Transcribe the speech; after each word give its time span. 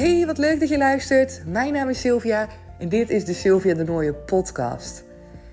Hey, 0.00 0.26
wat 0.26 0.38
leuk 0.38 0.60
dat 0.60 0.68
je 0.68 0.78
luistert. 0.78 1.42
Mijn 1.46 1.72
naam 1.72 1.88
is 1.88 2.00
Sylvia 2.00 2.48
en 2.78 2.88
dit 2.88 3.10
is 3.10 3.24
de 3.24 3.32
Sylvia 3.32 3.74
de 3.74 3.84
Nooie 3.84 4.14
podcast. 4.14 5.04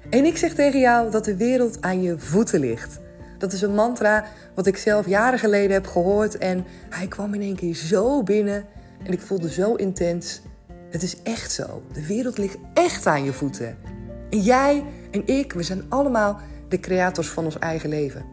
En 0.10 0.26
ik 0.26 0.38
zeg 0.38 0.54
tegen 0.54 0.80
jou 0.80 1.12
dat 1.12 1.26
de 1.26 1.36
wereld 1.36 1.82
aan 1.82 2.02
je 2.02 2.20
voeten 2.20 2.60
ligt. 2.60 3.00
Dat 3.38 3.54
is 3.54 3.62
een 3.62 3.74
mantra 3.74 4.26
wat 4.56 4.66
ik 4.66 4.78
zelf 4.78 5.08
jaren 5.08 5.40
geleden 5.40 5.72
heb 5.72 5.88
gehoord 5.88 6.38
en 6.38 6.66
hij 6.90 7.08
kwam 7.08 7.34
in 7.34 7.42
één 7.42 7.56
keer 7.56 7.76
zo 7.76 8.24
binnen 8.24 8.66
en 9.04 9.12
ik 9.12 9.22
voelde 9.22 9.52
zo 9.52 9.76
intens. 9.76 10.42
Het 10.90 11.04
is 11.04 11.22
echt 11.24 11.52
zo. 11.52 11.82
De 11.94 12.06
wereld 12.06 12.38
ligt 12.38 12.58
echt 12.74 13.08
aan 13.08 13.24
je 13.24 13.34
voeten. 13.34 13.78
En 14.30 14.40
jij 14.40 14.84
en 15.12 15.28
ik, 15.28 15.54
we 15.54 15.64
zijn 15.64 15.84
allemaal 15.90 16.40
de 16.70 16.80
creators 16.80 17.30
van 17.30 17.46
ons 17.46 17.60
eigen 17.60 17.90
leven. 17.90 18.26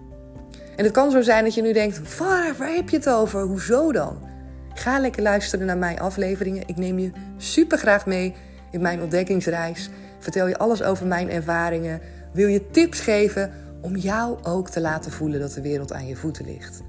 En 0.76 0.84
het 0.84 0.92
kan 0.92 1.10
zo 1.10 1.22
zijn 1.22 1.44
dat 1.44 1.54
je 1.54 1.62
nu 1.62 1.72
denkt: 1.72 2.18
waar, 2.18 2.54
waar 2.58 2.74
heb 2.74 2.88
je 2.88 2.96
het 2.96 3.08
over? 3.08 3.40
Hoezo 3.40 3.92
dan? 3.92 4.32
Ga 4.74 4.98
lekker 4.98 5.22
luisteren 5.22 5.66
naar 5.66 5.78
mijn 5.78 6.00
afleveringen. 6.00 6.62
Ik 6.66 6.76
neem 6.76 6.98
je 6.98 7.10
super 7.36 7.78
graag 7.78 8.06
mee 8.06 8.34
in 8.70 8.80
mijn 8.80 9.02
ontdekkingsreis. 9.02 9.90
Vertel 10.18 10.48
je 10.48 10.58
alles 10.58 10.82
over 10.82 11.06
mijn 11.06 11.30
ervaringen. 11.30 12.00
Wil 12.32 12.48
je 12.48 12.70
tips 12.70 13.00
geven 13.00 13.52
om 13.80 13.96
jou 13.96 14.38
ook 14.42 14.70
te 14.70 14.80
laten 14.80 15.12
voelen 15.12 15.40
dat 15.40 15.52
de 15.52 15.60
wereld 15.60 15.92
aan 15.92 16.06
je 16.06 16.16
voeten 16.16 16.44
ligt. 16.44 16.82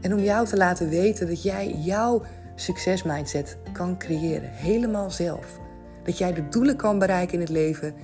En 0.00 0.12
om 0.12 0.20
jou 0.20 0.46
te 0.46 0.56
laten 0.56 0.88
weten 0.88 1.26
dat 1.26 1.42
jij 1.42 1.74
jouw 1.78 2.22
succesmindset 2.54 3.56
kan 3.72 3.98
creëren. 3.98 4.50
Helemaal 4.50 5.10
zelf. 5.10 5.58
Dat 6.04 6.18
jij 6.18 6.32
de 6.32 6.48
doelen 6.48 6.76
kan 6.76 6.98
bereiken 6.98 7.34
in 7.34 7.40
het 7.40 7.48
leven 7.48 7.94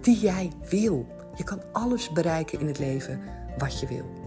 die 0.00 0.18
jij 0.18 0.50
wil. 0.68 1.06
Je 1.34 1.44
kan 1.44 1.62
alles 1.72 2.12
bereiken 2.12 2.60
in 2.60 2.66
het 2.66 2.78
leven 2.78 3.20
wat 3.58 3.80
je 3.80 3.86
wil. 3.86 4.23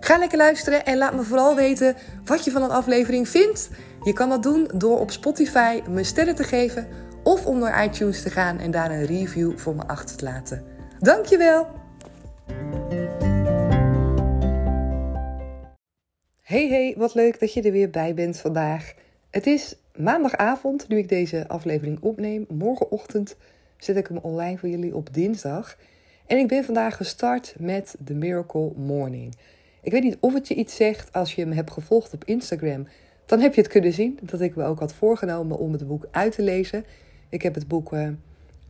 Ga 0.00 0.18
lekker 0.18 0.38
luisteren 0.38 0.84
en 0.84 0.96
laat 0.96 1.14
me 1.14 1.22
vooral 1.22 1.54
weten 1.54 1.96
wat 2.24 2.44
je 2.44 2.50
van 2.50 2.62
een 2.62 2.70
aflevering 2.70 3.28
vindt. 3.28 3.70
Je 4.02 4.12
kan 4.12 4.28
dat 4.28 4.42
doen 4.42 4.70
door 4.74 4.98
op 4.98 5.10
Spotify 5.10 5.80
me 5.88 6.04
sterren 6.04 6.34
te 6.34 6.44
geven 6.44 6.88
of 7.22 7.46
om 7.46 7.58
naar 7.58 7.84
iTunes 7.84 8.22
te 8.22 8.30
gaan 8.30 8.58
en 8.58 8.70
daar 8.70 8.90
een 8.90 9.06
review 9.06 9.58
voor 9.58 9.74
me 9.74 9.86
achter 9.86 10.16
te 10.16 10.24
laten. 10.24 10.64
Dankjewel! 10.98 11.68
Hey 16.42 16.68
hey, 16.68 16.94
wat 16.98 17.14
leuk 17.14 17.40
dat 17.40 17.52
je 17.52 17.62
er 17.62 17.72
weer 17.72 17.90
bij 17.90 18.14
bent 18.14 18.38
vandaag. 18.38 18.94
Het 19.30 19.46
is 19.46 19.76
maandagavond 19.96 20.88
nu 20.88 20.98
ik 20.98 21.08
deze 21.08 21.48
aflevering 21.48 21.98
opneem. 22.00 22.46
Morgenochtend 22.48 23.36
zet 23.76 23.96
ik 23.96 24.06
hem 24.06 24.18
online 24.18 24.58
voor 24.58 24.68
jullie 24.68 24.94
op 24.94 25.14
dinsdag. 25.14 25.76
En 26.26 26.38
ik 26.38 26.48
ben 26.48 26.64
vandaag 26.64 26.96
gestart 26.96 27.54
met 27.58 27.96
The 28.04 28.14
Miracle 28.14 28.72
Morning. 28.76 29.34
Ik 29.82 29.92
weet 29.92 30.02
niet 30.02 30.16
of 30.20 30.34
het 30.34 30.48
je 30.48 30.54
iets 30.54 30.76
zegt 30.76 31.12
als 31.12 31.34
je 31.34 31.46
me 31.46 31.54
hebt 31.54 31.70
gevolgd 31.70 32.14
op 32.14 32.24
Instagram. 32.24 32.86
Dan 33.26 33.40
heb 33.40 33.54
je 33.54 33.60
het 33.60 33.70
kunnen 33.70 33.92
zien 33.92 34.18
dat 34.22 34.40
ik 34.40 34.56
me 34.56 34.64
ook 34.64 34.78
had 34.78 34.94
voorgenomen 34.94 35.58
om 35.58 35.72
het 35.72 35.86
boek 35.86 36.08
uit 36.10 36.34
te 36.34 36.42
lezen. 36.42 36.84
Ik 37.28 37.42
heb 37.42 37.54
het 37.54 37.68
boek, 37.68 37.92
uh, 37.92 38.08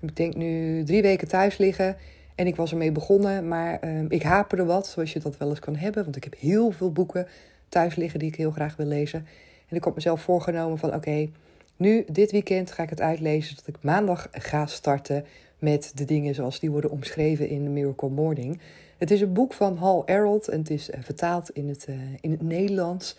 ik 0.00 0.16
denk 0.16 0.36
nu 0.36 0.84
drie 0.84 1.02
weken 1.02 1.28
thuis 1.28 1.58
liggen. 1.58 1.96
En 2.34 2.46
ik 2.46 2.56
was 2.56 2.70
ermee 2.70 2.92
begonnen, 2.92 3.48
maar 3.48 3.84
uh, 3.84 4.04
ik 4.08 4.22
haperde 4.22 4.64
wat, 4.64 4.86
zoals 4.86 5.12
je 5.12 5.20
dat 5.20 5.36
wel 5.36 5.48
eens 5.48 5.58
kan 5.58 5.76
hebben. 5.76 6.04
Want 6.04 6.16
ik 6.16 6.24
heb 6.24 6.34
heel 6.38 6.70
veel 6.70 6.92
boeken 6.92 7.26
thuis 7.68 7.96
liggen 7.96 8.18
die 8.18 8.28
ik 8.28 8.36
heel 8.36 8.50
graag 8.50 8.76
wil 8.76 8.86
lezen. 8.86 9.26
En 9.68 9.76
ik 9.76 9.84
had 9.84 9.94
mezelf 9.94 10.20
voorgenomen 10.22 10.78
van 10.78 10.94
oké, 10.94 11.28
nu 11.76 12.04
dit 12.12 12.30
weekend 12.30 12.72
ga 12.72 12.82
ik 12.82 12.90
het 12.90 13.00
uitlezen. 13.00 13.56
Dat 13.56 13.66
ik 13.66 13.76
maandag 13.80 14.28
ga 14.32 14.66
starten 14.66 15.24
met 15.58 15.92
de 15.94 16.04
dingen 16.04 16.34
zoals 16.34 16.60
die 16.60 16.70
worden 16.70 16.90
omschreven 16.90 17.48
in 17.48 17.72
Miracle 17.72 18.08
Morning. 18.08 18.60
Het 19.00 19.10
is 19.10 19.20
een 19.20 19.32
boek 19.32 19.52
van 19.52 19.76
Hal 19.76 20.06
Errold 20.06 20.48
en 20.48 20.58
het 20.58 20.70
is 20.70 20.90
eh, 20.90 21.02
vertaald 21.02 21.50
in 21.50 21.68
het, 21.68 21.86
uh, 21.88 21.96
in 22.20 22.30
het 22.30 22.42
Nederlands. 22.42 23.16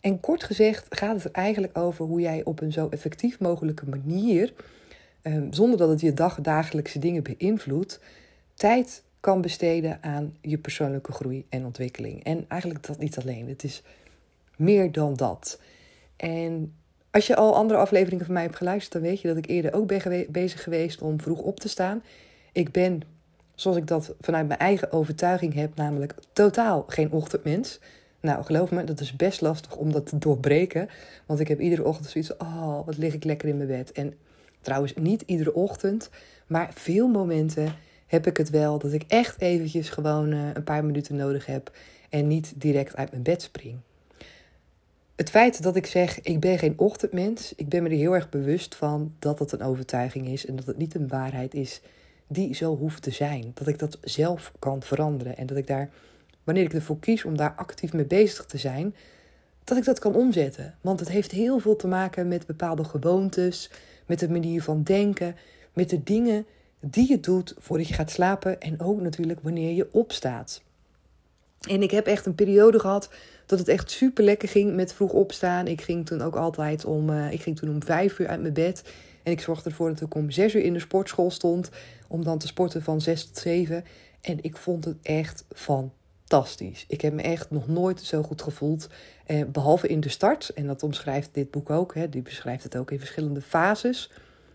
En 0.00 0.20
kort 0.20 0.44
gezegd 0.44 0.86
gaat 0.88 1.14
het 1.14 1.24
er 1.24 1.30
eigenlijk 1.30 1.78
over 1.78 2.04
hoe 2.04 2.20
jij 2.20 2.44
op 2.44 2.60
een 2.60 2.72
zo 2.72 2.88
effectief 2.88 3.40
mogelijke 3.40 3.88
manier, 3.88 4.52
um, 5.22 5.52
zonder 5.52 5.78
dat 5.78 5.88
het 5.88 6.00
je 6.00 6.12
dag, 6.12 6.40
dagelijkse 6.40 6.98
dingen 6.98 7.22
beïnvloedt, 7.22 8.00
tijd 8.54 9.02
kan 9.20 9.40
besteden 9.40 9.98
aan 10.02 10.36
je 10.40 10.58
persoonlijke 10.58 11.12
groei 11.12 11.46
en 11.48 11.64
ontwikkeling. 11.64 12.24
En 12.24 12.44
eigenlijk 12.48 12.86
dat 12.86 12.98
niet 12.98 13.18
alleen, 13.18 13.48
het 13.48 13.64
is 13.64 13.82
meer 14.56 14.92
dan 14.92 15.14
dat. 15.14 15.60
En 16.16 16.74
als 17.10 17.26
je 17.26 17.36
al 17.36 17.54
andere 17.54 17.78
afleveringen 17.78 18.24
van 18.24 18.34
mij 18.34 18.42
hebt 18.42 18.56
geluisterd, 18.56 18.92
dan 18.92 19.02
weet 19.02 19.20
je 19.20 19.28
dat 19.28 19.36
ik 19.36 19.46
eerder 19.46 19.72
ook 19.72 19.86
ben 19.86 20.26
bezig 20.28 20.62
geweest 20.62 21.02
om 21.02 21.20
vroeg 21.20 21.40
op 21.40 21.60
te 21.60 21.68
staan. 21.68 22.02
Ik 22.52 22.72
ben, 22.72 23.02
zoals 23.56 23.76
ik 23.76 23.86
dat 23.86 24.14
vanuit 24.20 24.46
mijn 24.46 24.58
eigen 24.60 24.92
overtuiging 24.92 25.54
heb, 25.54 25.76
namelijk 25.76 26.14
totaal 26.32 26.84
geen 26.86 27.12
ochtendmens. 27.12 27.80
Nou, 28.20 28.44
geloof 28.44 28.70
me, 28.70 28.84
dat 28.84 29.00
is 29.00 29.16
best 29.16 29.40
lastig 29.40 29.76
om 29.76 29.92
dat 29.92 30.06
te 30.06 30.18
doorbreken. 30.18 30.88
Want 31.26 31.40
ik 31.40 31.48
heb 31.48 31.60
iedere 31.60 31.84
ochtend 31.84 32.10
zoiets 32.10 32.36
oh, 32.36 32.86
wat 32.86 32.96
lig 32.96 33.14
ik 33.14 33.24
lekker 33.24 33.48
in 33.48 33.56
mijn 33.56 33.68
bed. 33.68 33.92
En 33.92 34.14
trouwens, 34.60 34.94
niet 34.94 35.22
iedere 35.26 35.54
ochtend, 35.54 36.10
maar 36.46 36.70
veel 36.74 37.08
momenten 37.08 37.74
heb 38.06 38.26
ik 38.26 38.36
het 38.36 38.50
wel 38.50 38.78
dat 38.78 38.92
ik 38.92 39.04
echt 39.08 39.40
eventjes 39.40 39.88
gewoon 39.88 40.32
uh, 40.32 40.48
een 40.54 40.64
paar 40.64 40.84
minuten 40.84 41.16
nodig 41.16 41.46
heb 41.46 41.70
en 42.10 42.26
niet 42.26 42.52
direct 42.56 42.96
uit 42.96 43.10
mijn 43.10 43.22
bed 43.22 43.42
spring. 43.42 43.78
Het 45.16 45.30
feit 45.30 45.62
dat 45.62 45.76
ik 45.76 45.86
zeg, 45.86 46.20
ik 46.20 46.40
ben 46.40 46.58
geen 46.58 46.78
ochtendmens, 46.78 47.52
ik 47.56 47.68
ben 47.68 47.82
me 47.82 47.88
er 47.88 47.96
heel 47.96 48.14
erg 48.14 48.28
bewust 48.28 48.74
van 48.74 49.14
dat 49.18 49.38
dat 49.38 49.52
een 49.52 49.62
overtuiging 49.62 50.28
is 50.28 50.46
en 50.46 50.56
dat 50.56 50.66
het 50.66 50.76
niet 50.76 50.94
een 50.94 51.08
waarheid 51.08 51.54
is 51.54 51.80
die 52.26 52.54
zo 52.54 52.76
hoeft 52.76 53.02
te 53.02 53.10
zijn. 53.10 53.50
Dat 53.54 53.66
ik 53.66 53.78
dat 53.78 53.98
zelf 54.02 54.52
kan 54.58 54.82
veranderen 54.82 55.36
en 55.36 55.46
dat 55.46 55.56
ik 55.56 55.66
daar, 55.66 55.90
wanneer 56.44 56.64
ik 56.64 56.74
ervoor 56.74 56.98
kies 56.98 57.24
om 57.24 57.36
daar 57.36 57.54
actief 57.56 57.92
mee 57.92 58.04
bezig 58.04 58.44
te 58.44 58.58
zijn, 58.58 58.94
dat 59.64 59.78
ik 59.78 59.84
dat 59.84 59.98
kan 59.98 60.14
omzetten. 60.14 60.74
Want 60.80 61.00
het 61.00 61.08
heeft 61.08 61.30
heel 61.30 61.58
veel 61.58 61.76
te 61.76 61.86
maken 61.86 62.28
met 62.28 62.46
bepaalde 62.46 62.84
gewoontes, 62.84 63.70
met 64.06 64.18
de 64.18 64.30
manier 64.30 64.62
van 64.62 64.82
denken, 64.82 65.36
met 65.72 65.90
de 65.90 66.02
dingen 66.02 66.46
die 66.80 67.08
je 67.08 67.20
doet 67.20 67.54
voordat 67.58 67.88
je 67.88 67.94
gaat 67.94 68.10
slapen 68.10 68.60
en 68.60 68.80
ook 68.80 69.00
natuurlijk 69.00 69.40
wanneer 69.42 69.74
je 69.74 69.88
opstaat. 69.92 70.62
En 71.68 71.82
ik 71.82 71.90
heb 71.90 72.06
echt 72.06 72.26
een 72.26 72.34
periode 72.34 72.78
gehad 72.78 73.10
dat 73.46 73.58
het 73.58 73.68
echt 73.68 73.90
super 73.90 74.24
lekker 74.24 74.48
ging 74.48 74.74
met 74.74 74.92
vroeg 74.92 75.12
opstaan. 75.12 75.66
Ik 75.66 75.80
ging 75.80 76.06
toen 76.06 76.22
ook 76.22 76.36
altijd 76.36 76.84
om, 76.84 77.10
uh, 77.10 77.32
ik 77.32 77.42
ging 77.42 77.58
toen 77.58 77.68
om 77.68 77.82
vijf 77.82 78.18
uur 78.18 78.28
uit 78.28 78.40
mijn 78.40 78.52
bed. 78.52 78.82
En 79.26 79.32
ik 79.32 79.40
zorgde 79.40 79.70
ervoor 79.70 79.88
dat 79.88 80.00
ik 80.00 80.14
om 80.14 80.30
zes 80.30 80.54
uur 80.54 80.62
in 80.62 80.72
de 80.72 80.78
sportschool 80.78 81.30
stond. 81.30 81.70
Om 82.08 82.24
dan 82.24 82.38
te 82.38 82.46
sporten 82.46 82.82
van 82.82 83.00
zes 83.00 83.26
tot 83.26 83.38
zeven. 83.38 83.84
En 84.20 84.38
ik 84.42 84.56
vond 84.56 84.84
het 84.84 84.96
echt 85.02 85.44
fantastisch. 85.54 86.84
Ik 86.88 87.00
heb 87.00 87.12
me 87.12 87.22
echt 87.22 87.50
nog 87.50 87.68
nooit 87.68 88.00
zo 88.00 88.22
goed 88.22 88.42
gevoeld. 88.42 88.88
Eh, 89.26 89.44
behalve 89.44 89.88
in 89.88 90.00
de 90.00 90.08
start. 90.08 90.48
En 90.48 90.66
dat 90.66 90.82
omschrijft 90.82 91.28
dit 91.32 91.50
boek 91.50 91.70
ook. 91.70 91.94
Hè, 91.94 92.08
die 92.08 92.22
beschrijft 92.22 92.62
het 92.62 92.76
ook 92.76 92.90
in 92.90 92.98
verschillende 92.98 93.40
fases. 93.40 94.10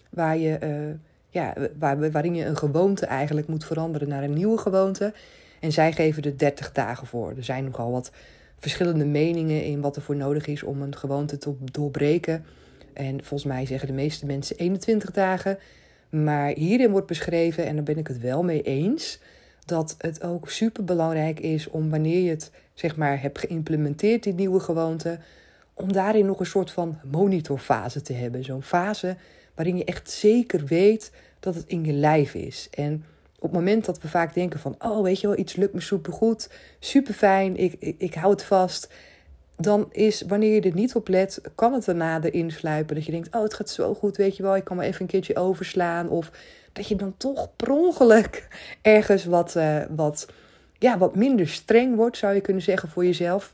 Waar 0.09 0.37
je, 0.37 0.59
uh, 0.63 0.99
ja, 1.29 1.53
waar, 1.79 2.11
waarin 2.11 2.35
je 2.35 2.45
een 2.45 2.57
gewoonte 2.57 3.05
eigenlijk 3.05 3.47
moet 3.47 3.65
veranderen 3.65 4.07
naar 4.07 4.23
een 4.23 4.33
nieuwe 4.33 4.57
gewoonte. 4.57 5.13
En 5.59 5.71
zij 5.71 5.91
geven 5.91 6.23
er 6.23 6.37
30 6.37 6.71
dagen 6.71 7.07
voor. 7.07 7.33
Er 7.37 7.43
zijn 7.43 7.63
nogal 7.63 7.91
wat 7.91 8.11
verschillende 8.57 9.05
meningen 9.05 9.63
in 9.63 9.81
wat 9.81 9.95
er 9.95 10.01
voor 10.01 10.15
nodig 10.15 10.47
is 10.47 10.63
om 10.63 10.81
een 10.81 10.95
gewoonte 10.95 11.37
te 11.37 11.55
doorbreken. 11.71 12.45
En 12.93 13.23
volgens 13.23 13.51
mij 13.51 13.65
zeggen 13.65 13.87
de 13.87 13.93
meeste 13.93 14.25
mensen 14.25 14.57
21 14.57 15.11
dagen. 15.11 15.57
Maar 16.09 16.47
hierin 16.47 16.91
wordt 16.91 17.07
beschreven, 17.07 17.65
en 17.65 17.75
daar 17.75 17.83
ben 17.83 17.97
ik 17.97 18.07
het 18.07 18.19
wel 18.19 18.43
mee 18.43 18.61
eens, 18.61 19.19
dat 19.65 19.95
het 19.97 20.23
ook 20.23 20.49
super 20.49 20.83
belangrijk 20.83 21.39
is 21.39 21.69
om 21.69 21.89
wanneer 21.89 22.23
je 22.23 22.29
het 22.29 22.51
zeg 22.73 22.95
maar 22.95 23.21
hebt 23.21 23.39
geïmplementeerd, 23.39 24.23
die 24.23 24.33
nieuwe 24.33 24.59
gewoonte, 24.59 25.19
om 25.73 25.93
daarin 25.93 26.25
nog 26.25 26.39
een 26.39 26.45
soort 26.45 26.71
van 26.71 26.99
monitorfase 27.11 28.01
te 28.01 28.13
hebben. 28.13 28.43
Zo'n 28.43 28.63
fase 28.63 29.15
waarin 29.55 29.77
je 29.77 29.85
echt 29.85 30.09
zeker 30.09 30.65
weet 30.65 31.11
dat 31.39 31.55
het 31.55 31.67
in 31.67 31.85
je 31.85 31.93
lijf 31.93 32.33
is. 32.33 32.67
En 32.71 33.05
op 33.35 33.41
het 33.41 33.51
moment 33.51 33.85
dat 33.85 34.01
we 34.01 34.07
vaak 34.07 34.33
denken 34.33 34.59
van, 34.59 34.75
oh 34.79 35.03
weet 35.03 35.19
je 35.19 35.27
wel, 35.27 35.37
iets 35.37 35.55
lukt 35.55 35.73
me 35.73 35.81
supergoed, 35.81 36.49
super 36.79 37.13
fijn, 37.13 37.57
ik, 37.57 37.75
ik, 37.79 37.95
ik 37.97 38.13
hou 38.13 38.31
het 38.31 38.43
vast. 38.43 38.93
Dan 39.57 39.87
is, 39.91 40.21
wanneer 40.21 40.53
je 40.53 40.61
er 40.61 40.75
niet 40.75 40.95
op 40.95 41.07
let, 41.07 41.41
kan 41.55 41.73
het 41.73 41.85
daarna 41.85 42.23
erin 42.23 42.51
sluipen. 42.51 42.95
Dat 42.95 43.05
je 43.05 43.11
denkt, 43.11 43.35
oh 43.35 43.43
het 43.43 43.53
gaat 43.53 43.69
zo 43.69 43.93
goed, 43.93 44.17
weet 44.17 44.37
je 44.37 44.43
wel, 44.43 44.55
ik 44.55 44.63
kan 44.63 44.77
maar 44.77 44.85
even 44.85 45.01
een 45.01 45.07
keertje 45.07 45.35
overslaan. 45.35 46.09
Of 46.09 46.31
dat 46.73 46.87
je 46.87 46.95
dan 46.95 47.13
toch 47.17 47.55
per 47.55 47.71
ongeluk 47.71 48.47
ergens 48.81 49.25
wat, 49.25 49.55
uh, 49.55 49.81
wat, 49.89 50.27
ja, 50.79 50.97
wat 50.97 51.15
minder 51.15 51.47
streng 51.47 51.95
wordt, 51.95 52.17
zou 52.17 52.33
je 52.33 52.41
kunnen 52.41 52.63
zeggen, 52.63 52.89
voor 52.89 53.05
jezelf. 53.05 53.53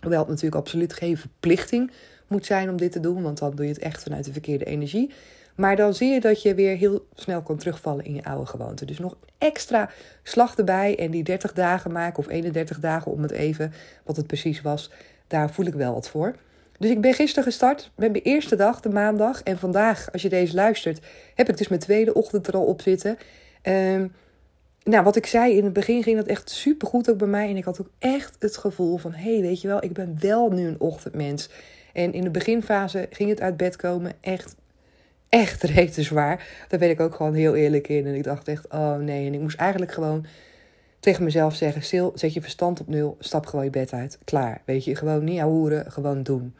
Hoewel 0.00 0.20
het 0.20 0.28
natuurlijk 0.28 0.56
absoluut 0.56 0.92
geen 0.92 1.16
verplichting 1.16 1.90
moet 2.26 2.46
zijn 2.46 2.70
om 2.70 2.76
dit 2.76 2.92
te 2.92 3.00
doen, 3.00 3.22
want 3.22 3.38
dan 3.38 3.54
doe 3.54 3.66
je 3.66 3.72
het 3.72 3.82
echt 3.82 4.02
vanuit 4.02 4.24
de 4.24 4.32
verkeerde 4.32 4.64
energie. 4.64 5.10
Maar 5.54 5.76
dan 5.76 5.94
zie 5.94 6.12
je 6.12 6.20
dat 6.20 6.42
je 6.42 6.54
weer 6.54 6.76
heel 6.76 7.06
snel 7.14 7.42
kan 7.42 7.56
terugvallen 7.56 8.04
in 8.04 8.14
je 8.14 8.24
oude 8.24 8.46
gewoonte. 8.46 8.84
Dus 8.84 8.98
nog 8.98 9.16
extra 9.38 9.90
slag 10.22 10.56
erbij 10.56 10.98
en 10.98 11.10
die 11.10 11.22
30 11.22 11.52
dagen 11.52 11.92
maken 11.92 12.18
of 12.18 12.28
31 12.28 12.80
dagen 12.80 13.12
om 13.12 13.22
het 13.22 13.30
even, 13.30 13.72
wat 14.04 14.16
het 14.16 14.26
precies 14.26 14.62
was, 14.62 14.90
daar 15.26 15.50
voel 15.50 15.66
ik 15.66 15.74
wel 15.74 15.94
wat 15.94 16.08
voor. 16.08 16.36
Dus 16.78 16.90
ik 16.90 17.00
ben 17.00 17.14
gisteren 17.14 17.44
gestart 17.44 17.90
met 17.96 18.10
mijn 18.10 18.24
eerste 18.24 18.56
dag, 18.56 18.80
de 18.80 18.88
maandag. 18.88 19.42
En 19.42 19.58
vandaag, 19.58 20.12
als 20.12 20.22
je 20.22 20.28
deze 20.28 20.54
luistert, 20.54 21.00
heb 21.34 21.48
ik 21.48 21.56
dus 21.56 21.68
mijn 21.68 21.80
tweede 21.80 22.14
ochtend 22.14 22.46
er 22.46 22.54
al 22.54 22.64
op 22.64 22.82
zitten. 22.82 23.18
Um, 23.62 24.12
nou, 24.82 25.04
wat 25.04 25.16
ik 25.16 25.26
zei 25.26 25.56
in 25.56 25.64
het 25.64 25.72
begin 25.72 26.02
ging 26.02 26.16
dat 26.16 26.26
echt 26.26 26.50
super 26.50 26.88
goed 26.88 27.10
ook 27.10 27.18
bij 27.18 27.28
mij. 27.28 27.48
En 27.48 27.56
ik 27.56 27.64
had 27.64 27.80
ook 27.80 27.90
echt 27.98 28.36
het 28.38 28.56
gevoel 28.56 28.96
van: 28.96 29.12
hé, 29.12 29.32
hey, 29.32 29.40
weet 29.40 29.60
je 29.60 29.68
wel, 29.68 29.84
ik 29.84 29.92
ben 29.92 30.16
wel 30.20 30.50
nu 30.50 30.66
een 30.66 30.80
ochtendmens. 30.80 31.50
En 31.92 32.12
in 32.12 32.22
de 32.22 32.30
beginfase 32.30 33.06
ging 33.10 33.30
het 33.30 33.40
uit 33.40 33.56
bed 33.56 33.76
komen 33.76 34.12
echt, 34.20 34.54
echt 35.28 35.62
rete 35.62 36.02
zwaar. 36.02 36.48
Daar 36.68 36.80
ben 36.80 36.90
ik 36.90 37.00
ook 37.00 37.14
gewoon 37.14 37.34
heel 37.34 37.54
eerlijk 37.54 37.88
in. 37.88 38.06
En 38.06 38.14
ik 38.14 38.24
dacht 38.24 38.48
echt, 38.48 38.68
oh 38.68 38.96
nee. 38.96 39.26
En 39.26 39.34
ik 39.34 39.40
moest 39.40 39.58
eigenlijk 39.58 39.92
gewoon 39.92 40.26
tegen 41.04 41.24
mezelf 41.24 41.54
zeggen: 41.54 41.82
Sil, 41.90 42.08
zet 42.14 42.34
je 42.34 42.40
verstand 42.40 42.80
op 42.80 42.88
nul, 42.88 43.16
stap 43.18 43.46
gewoon 43.46 43.64
je 43.64 43.70
bed 43.70 43.92
uit. 43.92 44.18
Klaar. 44.24 44.62
Weet 44.64 44.84
je, 44.84 44.96
gewoon 44.96 45.24
niet 45.24 45.40
hoeren, 45.40 45.92
gewoon 45.92 46.22
doen. 46.22 46.54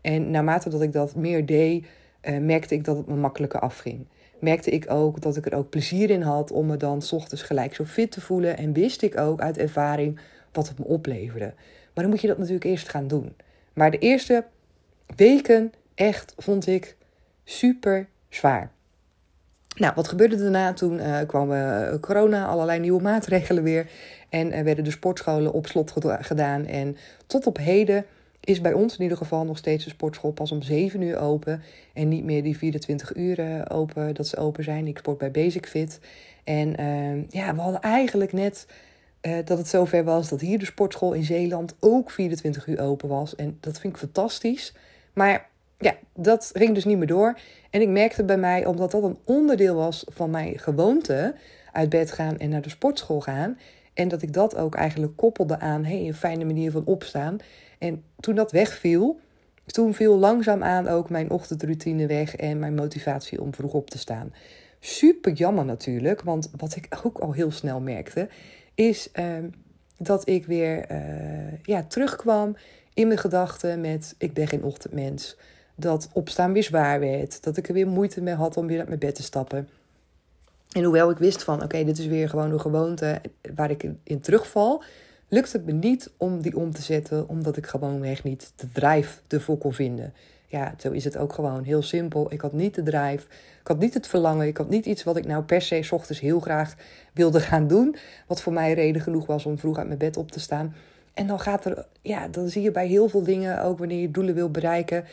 En 0.00 0.30
naarmate 0.30 0.68
dat 0.68 0.82
ik 0.82 0.92
dat 0.92 1.14
meer 1.14 1.46
deed, 1.46 1.86
uh, 2.22 2.38
merkte 2.38 2.74
ik 2.74 2.84
dat 2.84 2.96
het 2.96 3.06
me 3.06 3.14
makkelijker 3.14 3.60
afging. 3.60 4.06
Merkte 4.38 4.70
ik 4.70 4.90
ook 4.90 5.20
dat 5.20 5.36
ik 5.36 5.46
er 5.46 5.54
ook 5.54 5.70
plezier 5.70 6.10
in 6.10 6.22
had 6.22 6.50
om 6.50 6.66
me 6.66 6.76
dan 6.76 7.02
s 7.02 7.12
ochtends 7.12 7.42
gelijk 7.42 7.74
zo 7.74 7.84
fit 7.84 8.10
te 8.10 8.20
voelen. 8.20 8.56
En 8.56 8.72
wist 8.72 9.02
ik 9.02 9.18
ook 9.18 9.40
uit 9.40 9.58
ervaring 9.58 10.20
wat 10.52 10.68
het 10.68 10.78
me 10.78 10.84
opleverde. 10.84 11.54
Maar 11.94 12.04
dan 12.04 12.08
moet 12.08 12.20
je 12.20 12.26
dat 12.26 12.38
natuurlijk 12.38 12.64
eerst 12.64 12.88
gaan 12.88 13.08
doen. 13.08 13.36
Maar 13.72 13.90
de 13.90 13.98
eerste 13.98 14.44
weken 15.16 15.72
echt 15.94 16.34
vond 16.36 16.66
ik 16.66 16.96
super 17.44 18.08
zwaar. 18.28 18.72
Nou, 19.80 19.92
wat 19.94 20.08
gebeurde 20.08 20.36
daarna? 20.36 20.72
Toen 20.72 20.94
uh, 20.94 21.18
kwam 21.26 21.52
uh, 21.52 21.94
corona, 22.00 22.46
allerlei 22.46 22.80
nieuwe 22.80 23.02
maatregelen 23.02 23.62
weer. 23.62 23.86
En 24.28 24.64
werden 24.64 24.84
de 24.84 24.90
sportscholen 24.90 25.52
op 25.52 25.66
slot 25.66 25.92
gedaan. 26.04 26.66
En 26.66 26.96
tot 27.26 27.46
op 27.46 27.56
heden 27.56 28.04
is 28.40 28.60
bij 28.60 28.72
ons 28.72 28.96
in 28.96 29.02
ieder 29.02 29.16
geval 29.16 29.44
nog 29.44 29.58
steeds 29.58 29.84
de 29.84 29.90
sportschool 29.90 30.32
pas 30.32 30.52
om 30.52 30.62
7 30.62 31.00
uur 31.00 31.18
open. 31.18 31.62
En 31.92 32.08
niet 32.08 32.24
meer 32.24 32.42
die 32.42 32.56
24 32.56 33.16
uur 33.16 33.64
open 33.70 34.14
dat 34.14 34.26
ze 34.26 34.36
open 34.36 34.64
zijn. 34.64 34.86
Ik 34.86 34.98
sport 34.98 35.18
bij 35.18 35.30
Basic 35.30 35.66
Fit. 35.66 36.00
En 36.44 36.76
ehm, 36.76 37.22
ja, 37.28 37.54
we 37.54 37.60
hadden 37.60 37.80
eigenlijk 37.80 38.32
net 38.32 38.66
dat 39.44 39.58
het 39.58 39.68
zover 39.68 40.04
was 40.04 40.28
dat 40.28 40.40
hier 40.40 40.58
de 40.58 40.64
sportschool 40.64 41.12
in 41.12 41.24
Zeeland 41.24 41.74
ook 41.78 42.10
24 42.10 42.66
uur 42.66 42.80
open 42.80 43.08
was. 43.08 43.36
En 43.36 43.56
dat 43.60 43.80
vind 43.80 43.92
ik 43.92 43.98
fantastisch. 43.98 44.74
Maar 45.12 45.49
ja, 45.80 45.96
dat 46.14 46.50
ging 46.52 46.74
dus 46.74 46.84
niet 46.84 46.98
meer 46.98 47.06
door. 47.06 47.38
En 47.70 47.80
ik 47.80 47.88
merkte 47.88 48.24
bij 48.24 48.38
mij, 48.38 48.66
omdat 48.66 48.90
dat 48.90 49.02
een 49.02 49.18
onderdeel 49.24 49.74
was 49.74 50.04
van 50.08 50.30
mijn 50.30 50.58
gewoonte, 50.58 51.34
uit 51.72 51.88
bed 51.88 52.12
gaan 52.12 52.38
en 52.38 52.48
naar 52.48 52.62
de 52.62 52.68
sportschool 52.68 53.20
gaan. 53.20 53.58
En 53.94 54.08
dat 54.08 54.22
ik 54.22 54.32
dat 54.32 54.56
ook 54.56 54.74
eigenlijk 54.74 55.16
koppelde 55.16 55.58
aan 55.58 55.84
hey, 55.84 56.06
een 56.06 56.14
fijne 56.14 56.44
manier 56.44 56.70
van 56.70 56.84
opstaan. 56.84 57.36
En 57.78 58.04
toen 58.20 58.34
dat 58.34 58.52
wegviel, 58.52 59.20
toen 59.66 59.94
viel 59.94 60.18
langzaam 60.18 60.62
aan 60.62 60.88
ook 60.88 61.10
mijn 61.10 61.30
ochtendroutine 61.30 62.06
weg 62.06 62.36
en 62.36 62.58
mijn 62.58 62.74
motivatie 62.74 63.40
om 63.40 63.54
vroeg 63.54 63.72
op 63.72 63.90
te 63.90 63.98
staan. 63.98 64.32
Super 64.80 65.32
jammer 65.32 65.64
natuurlijk, 65.64 66.22
want 66.22 66.50
wat 66.56 66.76
ik 66.76 66.88
ook 67.04 67.18
al 67.18 67.32
heel 67.32 67.50
snel 67.50 67.80
merkte, 67.80 68.28
is 68.74 69.10
ehm, 69.12 69.48
dat 69.98 70.28
ik 70.28 70.46
weer 70.46 70.90
uh, 70.90 70.98
ja, 71.62 71.82
terugkwam 71.82 72.56
in 72.94 73.06
mijn 73.06 73.18
gedachten 73.18 73.80
met 73.80 74.14
ik 74.18 74.32
ben 74.32 74.48
geen 74.48 74.64
ochtendmens 74.64 75.36
dat 75.80 76.08
opstaan 76.12 76.52
weer 76.52 76.62
zwaar 76.62 77.00
werd. 77.00 77.42
Dat 77.42 77.56
ik 77.56 77.68
er 77.68 77.74
weer 77.74 77.88
moeite 77.88 78.22
mee 78.22 78.34
had 78.34 78.56
om 78.56 78.66
weer 78.66 78.78
uit 78.78 78.88
mijn 78.88 79.00
bed 79.00 79.14
te 79.14 79.22
stappen. 79.22 79.68
En 80.72 80.84
hoewel 80.84 81.10
ik 81.10 81.18
wist 81.18 81.42
van, 81.42 81.62
oké, 81.62 81.84
dit 81.84 81.98
is 81.98 82.06
weer 82.06 82.28
gewoon 82.28 82.52
een 82.52 82.60
gewoonte 82.60 83.20
waar 83.54 83.70
ik 83.70 83.86
in, 84.02 84.20
terugval, 84.20 84.82
lukt 85.28 85.52
het 85.52 85.66
me 85.66 85.72
niet 85.72 86.10
om 86.16 86.42
die 86.42 86.56
om 86.56 86.72
te 86.72 86.82
zetten, 86.82 87.28
omdat 87.28 87.56
ik 87.56 87.66
gewoonweg 87.66 88.24
niet 88.24 88.52
de 88.56 88.72
drijf 88.72 89.22
ervoor 89.28 89.58
kon 89.58 89.72
vinden. 89.72 90.12
Ja, 90.46 90.74
zo 90.78 90.90
is 90.90 91.04
het 91.04 91.16
ook 91.16 91.32
gewoon 91.32 91.62
heel 91.62 91.82
simpel. 91.82 92.32
Ik 92.32 92.40
had 92.40 92.52
niet 92.52 92.74
de 92.74 92.82
drijf, 92.82 93.22
ik 93.60 93.66
had 93.66 93.78
niet 93.78 93.94
het 93.94 94.06
verlangen, 94.06 94.46
ik 94.46 94.56
had 94.56 94.68
niet 94.68 94.86
iets 94.86 95.04
wat 95.04 95.16
ik 95.16 95.26
nou 95.26 95.42
per 95.42 95.62
se 95.62 95.88
ochtends 95.90 96.20
heel 96.20 96.40
graag 96.40 96.74
wilde 97.12 97.40
gaan 97.40 97.66
doen, 97.66 97.96
wat 98.26 98.42
voor 98.42 98.52
mij 98.52 98.72
reden 98.72 99.02
genoeg 99.02 99.26
was 99.26 99.46
om 99.46 99.58
vroeg 99.58 99.78
uit 99.78 99.86
mijn 99.86 99.98
bed 99.98 100.16
op 100.16 100.30
te 100.30 100.40
staan. 100.40 100.74
En 101.14 101.26
dan 101.26 101.40
gaat 101.40 101.64
er, 101.64 101.86
ja, 102.02 102.28
dan 102.28 102.48
zie 102.48 102.62
je 102.62 102.70
bij 102.70 102.86
heel 102.86 103.08
veel 103.08 103.22
dingen, 103.22 103.62
ook 103.62 103.78
wanneer 103.78 104.00
je 104.00 104.10
doelen 104.10 104.34
wil 104.34 104.50
bereiken, 104.50 105.04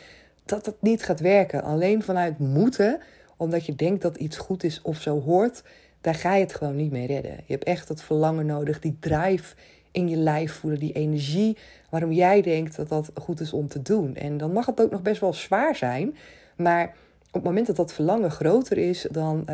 dat 0.48 0.66
het 0.66 0.82
niet 0.82 1.02
gaat 1.02 1.20
werken. 1.20 1.62
Alleen 1.62 2.02
vanuit 2.02 2.38
moeten, 2.38 3.00
omdat 3.36 3.66
je 3.66 3.74
denkt 3.74 4.02
dat 4.02 4.16
iets 4.16 4.36
goed 4.36 4.64
is 4.64 4.82
of 4.82 5.00
zo 5.00 5.20
hoort, 5.20 5.62
daar 6.00 6.14
ga 6.14 6.34
je 6.34 6.42
het 6.42 6.54
gewoon 6.54 6.76
niet 6.76 6.90
mee 6.90 7.06
redden. 7.06 7.32
Je 7.32 7.52
hebt 7.52 7.64
echt 7.64 7.88
dat 7.88 8.02
verlangen 8.02 8.46
nodig, 8.46 8.80
die 8.80 8.96
drive 9.00 9.54
in 9.90 10.08
je 10.08 10.16
lijf 10.16 10.52
voelen, 10.52 10.80
die 10.80 10.92
energie 10.92 11.56
waarom 11.90 12.12
jij 12.12 12.42
denkt 12.42 12.76
dat 12.76 12.88
dat 12.88 13.10
goed 13.14 13.40
is 13.40 13.52
om 13.52 13.68
te 13.68 13.82
doen. 13.82 14.14
En 14.14 14.36
dan 14.36 14.52
mag 14.52 14.66
het 14.66 14.80
ook 14.80 14.90
nog 14.90 15.02
best 15.02 15.20
wel 15.20 15.32
zwaar 15.32 15.76
zijn, 15.76 16.16
maar 16.56 16.94
op 17.26 17.34
het 17.34 17.42
moment 17.42 17.66
dat 17.66 17.76
dat 17.76 17.92
verlangen 17.92 18.30
groter 18.30 18.78
is 18.78 19.06
dan 19.10 19.44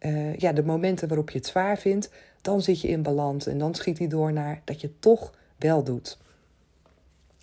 uh, 0.00 0.36
ja, 0.36 0.52
de 0.52 0.64
momenten 0.64 1.08
waarop 1.08 1.30
je 1.30 1.38
het 1.38 1.46
zwaar 1.46 1.78
vindt, 1.78 2.10
dan 2.42 2.62
zit 2.62 2.80
je 2.80 2.88
in 2.88 3.02
balans 3.02 3.46
en 3.46 3.58
dan 3.58 3.74
schiet 3.74 3.98
hij 3.98 4.08
door 4.08 4.32
naar 4.32 4.60
dat 4.64 4.80
je 4.80 4.86
het 4.86 5.02
toch 5.02 5.32
wel 5.58 5.82
doet. 5.82 6.18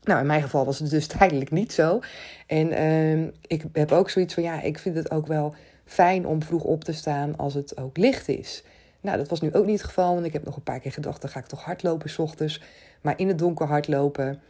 Nou, 0.04 0.20
in 0.20 0.28
mijn 0.28 0.42
geval 0.42 0.66
was 0.66 0.80
het 0.80 0.90
dus 0.90 1.08
tijdelijk 1.18 1.52
niet 1.52 1.74
zo. 1.74 2.00
En 2.48 2.72
uh, 2.72 3.28
ik 3.48 3.64
heb 3.74 3.92
ook 3.92 4.10
zoiets 4.10 4.34
van, 4.34 4.44
ja, 4.44 4.62
ik 4.62 4.80
vind 4.80 4.96
het 4.96 5.12
ook 5.12 5.28
wel 5.28 5.56
fijn 5.86 6.28
om 6.28 6.44
vroeg 6.44 6.64
op 6.64 6.84
te 6.84 6.94
staan 6.94 7.38
als 7.38 7.54
het 7.54 7.78
ook 7.78 7.98
licht 7.98 8.28
is. 8.28 8.64
Nou, 9.02 9.18
dat 9.18 9.30
was 9.30 9.42
nu 9.42 9.54
ook 9.54 9.66
niet 9.66 9.78
het 9.78 9.88
geval, 9.88 10.14
want 10.14 10.26
ik 10.26 10.34
heb 10.34 10.46
nog 10.46 10.56
een 10.56 10.64
paar 10.64 10.80
keer 10.80 10.92
gedacht, 10.92 11.22
dan 11.22 11.30
ga 11.30 11.40
ik 11.40 11.46
toch 11.46 11.64
hardlopen 11.64 12.10
s 12.10 12.20
ochtends. 12.20 12.62
Maar 13.02 13.14
in 13.18 13.28
het 13.28 13.38
donker 13.38 13.68
hardlopen, 13.68 14.42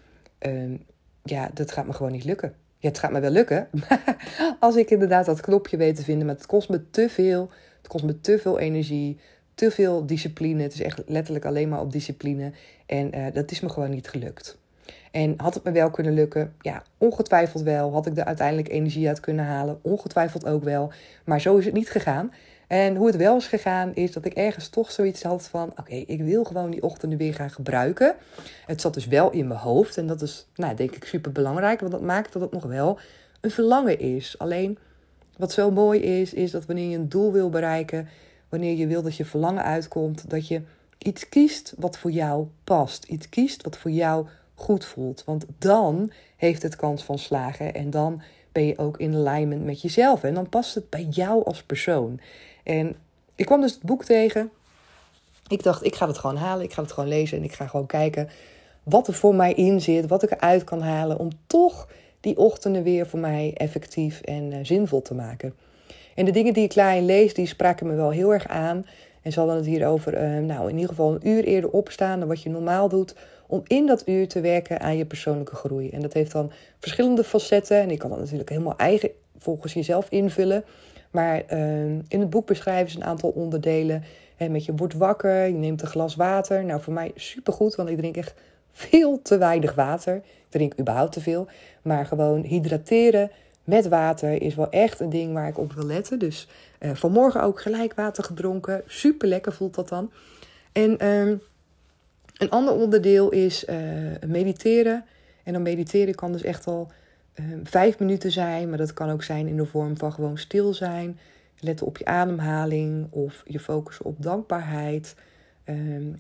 uh, 0.47 0.79
ja, 1.23 1.50
dat 1.53 1.71
gaat 1.71 1.85
me 1.85 1.94
gewoon 1.94 2.11
niet 2.11 2.23
lukken. 2.23 2.53
Ja, 2.77 2.89
het 2.89 2.99
gaat 2.99 3.11
me 3.11 3.19
wel 3.19 3.31
lukken, 3.31 3.69
als 4.59 4.75
ik 4.75 4.89
inderdaad 4.89 5.25
dat 5.25 5.41
knopje 5.41 5.77
weet 5.77 5.95
te 5.95 6.03
vinden. 6.03 6.25
Maar 6.25 6.35
het 6.35 6.45
kost 6.45 6.69
me 6.69 6.89
te 6.89 7.09
veel, 7.09 7.51
het 7.77 7.88
kost 7.88 8.03
me 8.03 8.21
te 8.21 8.39
veel 8.39 8.59
energie, 8.59 9.19
te 9.56 9.71
veel 9.71 10.06
discipline. 10.06 10.61
Het 10.61 10.73
is 10.73 10.81
echt 10.81 11.01
letterlijk 11.06 11.45
alleen 11.45 11.69
maar 11.69 11.81
op 11.81 11.91
discipline. 11.91 12.51
En 12.85 13.17
uh, 13.17 13.25
dat 13.33 13.51
is 13.51 13.59
me 13.59 13.69
gewoon 13.69 13.89
niet 13.89 14.07
gelukt. 14.07 14.57
En 15.13 15.33
had 15.38 15.54
het 15.54 15.63
me 15.63 15.71
wel 15.71 15.89
kunnen 15.89 16.13
lukken? 16.13 16.54
Ja, 16.62 16.83
ongetwijfeld 16.98 17.63
wel. 17.63 17.92
Had 17.92 18.06
ik 18.06 18.18
er 18.18 18.24
uiteindelijk 18.25 18.69
energie 18.69 19.07
uit 19.07 19.19
kunnen 19.19 19.45
halen? 19.45 19.80
Ongetwijfeld 19.81 20.45
ook 20.45 20.63
wel. 20.63 20.92
Maar 21.25 21.42
zo 21.42 21.57
is 21.57 21.65
het 21.65 21.74
niet 21.74 21.89
gegaan. 21.89 22.31
En 22.68 22.95
hoe 22.95 23.07
het 23.07 23.15
wel 23.15 23.38
is 23.38 23.48
gegaan, 23.48 23.95
is 23.95 24.12
dat 24.12 24.25
ik 24.25 24.33
ergens 24.33 24.69
toch 24.69 24.92
zoiets 24.92 25.24
had 25.24 25.48
van: 25.48 25.71
oké, 25.75 25.94
ik 25.94 26.21
wil 26.21 26.44
gewoon 26.44 26.69
die 26.69 26.83
ochtenden 26.83 27.18
weer 27.18 27.33
gaan 27.33 27.50
gebruiken. 27.50 28.15
Het 28.65 28.81
zat 28.81 28.94
dus 28.94 29.07
wel 29.07 29.31
in 29.31 29.48
mijn 29.48 29.60
hoofd. 29.60 29.98
En 29.98 30.07
dat 30.07 30.21
is, 30.21 30.48
nou, 30.56 30.75
denk 30.75 30.95
ik, 30.95 31.04
super 31.04 31.31
belangrijk. 31.31 31.80
Want 31.80 31.92
dat 31.92 32.01
maakt 32.01 32.33
dat 32.33 32.42
het 32.42 32.51
nog 32.51 32.63
wel 32.63 33.00
een 33.42 33.51
verlangen 33.51 34.00
is. 34.00 34.36
Alleen 34.38 34.77
wat 35.38 35.51
zo 35.51 35.71
mooi 35.71 36.00
is, 36.00 36.33
is 36.33 36.51
dat 36.51 36.66
wanneer 36.66 36.89
je 36.89 36.98
een 36.98 37.09
doel 37.09 37.31
wil 37.31 37.50
bereiken, 37.50 38.07
wanneer 38.50 38.75
je 38.75 38.88
wil 38.88 39.01
dat 39.01 39.16
je 39.16 39.25
verlangen 39.25 39.63
uitkomt, 39.63 40.30
dat 40.30 40.48
je 40.48 40.62
iets 40.98 41.30
kiest 41.30 41.74
wat 41.77 41.98
voor 41.98 42.12
jou 42.12 42.48
past. 42.63 43.04
Iets 43.04 43.30
kiest 43.30 43.63
wat 43.63 43.77
voor 43.77 43.92
jou 43.92 44.27
goed 44.55 44.85
voelt. 44.85 45.23
Want 45.25 45.45
dan 45.57 46.11
heeft 46.35 46.61
het 46.61 46.75
kans 46.75 47.04
van 47.04 47.19
slagen 47.19 47.73
en 47.73 47.89
dan 47.89 48.21
ben 48.51 48.66
je 48.66 48.78
ook 48.78 48.97
in 48.97 49.16
alignment 49.16 49.66
met 49.66 49.81
jezelf. 49.81 50.23
En 50.23 50.33
dan 50.33 50.49
past 50.49 50.75
het 50.75 50.89
bij 50.89 51.07
jou 51.09 51.45
als 51.45 51.63
persoon. 51.63 52.19
En 52.63 52.95
ik 53.35 53.45
kwam 53.45 53.61
dus 53.61 53.73
het 53.73 53.83
boek 53.83 54.04
tegen. 54.04 54.51
Ik 55.47 55.63
dacht, 55.63 55.85
ik 55.85 55.95
ga 55.95 56.07
het 56.07 56.18
gewoon 56.18 56.35
halen. 56.35 56.66
Ik 56.66 56.73
ga 56.73 56.81
het 56.81 56.92
gewoon 56.92 57.09
lezen 57.09 57.37
en 57.37 57.44
ik 57.44 57.54
ga 57.54 57.68
gewoon 57.68 57.85
kijken 57.85 58.30
wat 58.83 59.07
er 59.07 59.13
voor 59.13 59.35
mij 59.35 59.54
in 59.54 59.81
zit. 59.81 60.07
Wat 60.07 60.23
ik 60.23 60.31
eruit 60.31 60.63
kan 60.63 60.81
halen 60.81 61.19
om 61.19 61.30
toch 61.47 61.87
die 62.19 62.37
ochtenden 62.37 62.83
weer 62.83 63.07
voor 63.07 63.19
mij 63.19 63.51
effectief 63.56 64.21
en 64.21 64.51
uh, 64.51 64.57
zinvol 64.61 65.01
te 65.01 65.13
maken. 65.13 65.56
En 66.16 66.25
de 66.25 66.31
dingen 66.31 66.54
die 66.54 66.63
ik 66.63 66.73
daarin 66.73 67.06
lees, 67.06 67.33
die 67.33 67.47
spraken 67.47 67.87
me 67.87 67.95
wel 67.95 68.09
heel 68.09 68.33
erg 68.33 68.47
aan. 68.47 68.85
En 69.23 69.31
ze 69.31 69.39
hadden 69.39 69.57
het 69.57 69.65
hier 69.65 69.87
over, 69.87 70.13
uh, 70.13 70.45
nou 70.45 70.69
in 70.69 70.75
ieder 70.75 70.89
geval 70.89 71.13
een 71.13 71.27
uur 71.27 71.44
eerder 71.44 71.69
opstaan 71.69 72.19
dan 72.19 72.27
wat 72.27 72.42
je 72.42 72.49
normaal 72.49 72.89
doet 72.89 73.15
om 73.47 73.61
in 73.68 73.85
dat 73.85 74.07
uur 74.07 74.27
te 74.27 74.42
werken 74.42 74.80
aan 74.80 74.97
je 74.97 75.06
persoonlijke 75.06 75.56
groei. 75.56 75.89
En 75.89 76.01
dat 76.01 76.13
heeft 76.13 76.31
dan 76.31 76.51
verschillende 76.80 77.23
facetten. 77.23 77.77
En 77.77 77.89
je 77.89 77.97
kan 77.97 78.09
dat 78.09 78.19
natuurlijk 78.19 78.49
helemaal 78.49 78.77
eigen 78.77 79.09
volgens 79.37 79.73
jezelf 79.73 80.09
invullen. 80.09 80.63
Maar 81.11 81.44
uh, 81.53 81.83
in 81.85 82.19
het 82.19 82.30
boek 82.30 82.45
beschrijven 82.45 82.92
ze 82.92 82.97
een 82.97 83.03
aantal 83.03 83.30
onderdelen. 83.30 84.03
En 84.37 84.51
met 84.51 84.65
je 84.65 84.75
wordt 84.75 84.94
wakker, 84.94 85.45
je 85.47 85.53
neemt 85.53 85.81
een 85.81 85.87
glas 85.87 86.15
water. 86.15 86.65
Nou, 86.65 86.81
voor 86.81 86.94
mij 86.94 87.11
supergoed, 87.15 87.75
want 87.75 87.89
ik 87.89 87.97
drink 87.97 88.18
echt 88.18 88.33
veel 88.71 89.21
te 89.21 89.37
weinig 89.37 89.75
water. 89.75 90.15
Ik 90.15 90.23
drink 90.49 90.80
überhaupt 90.80 91.11
te 91.11 91.21
veel. 91.21 91.47
Maar 91.81 92.06
gewoon 92.06 92.44
hydrateren 92.44 93.31
met 93.63 93.87
water 93.87 94.42
is 94.42 94.56
wel 94.56 94.69
echt 94.69 94.99
een 94.99 95.09
ding 95.09 95.33
waar 95.33 95.47
ik 95.47 95.57
op 95.57 95.73
wil 95.73 95.85
letten. 95.85 96.19
Dus 96.19 96.47
uh, 96.83 96.95
vanmorgen 96.95 97.44
ook 97.44 97.61
gelijk 97.61 97.94
water 97.94 98.23
gedronken. 98.23 98.81
Super 98.85 99.28
lekker 99.28 99.54
voelt 99.54 99.75
dat 99.75 99.90
dan. 99.90 100.11
En 100.71 101.04
uh, 101.04 101.37
een 102.37 102.49
ander 102.49 102.73
onderdeel 102.73 103.30
is 103.30 103.66
uh, 103.69 103.78
mediteren. 104.28 105.06
En 105.44 105.54
dan 105.54 105.61
mediteren 105.61 106.16
kan 106.16 106.31
dus 106.31 106.44
echt 106.44 106.68
al 106.68 106.92
uh, 107.35 107.45
vijf 107.63 107.99
minuten 107.99 108.31
zijn, 108.31 108.69
maar 108.69 108.78
dat 108.78 108.94
kan 108.94 109.09
ook 109.09 109.23
zijn 109.23 109.47
in 109.47 109.57
de 109.57 109.66
vorm 109.66 109.97
van 109.97 110.13
gewoon 110.13 110.37
stil 110.37 110.73
zijn. 110.73 111.19
Letten 111.59 111.85
op 111.85 111.97
je 111.97 112.06
ademhaling 112.06 113.07
of 113.09 113.44
je 113.45 113.59
focussen 113.59 114.06
op 114.06 114.21
dankbaarheid. 114.21 115.16
Uh, 115.66 115.75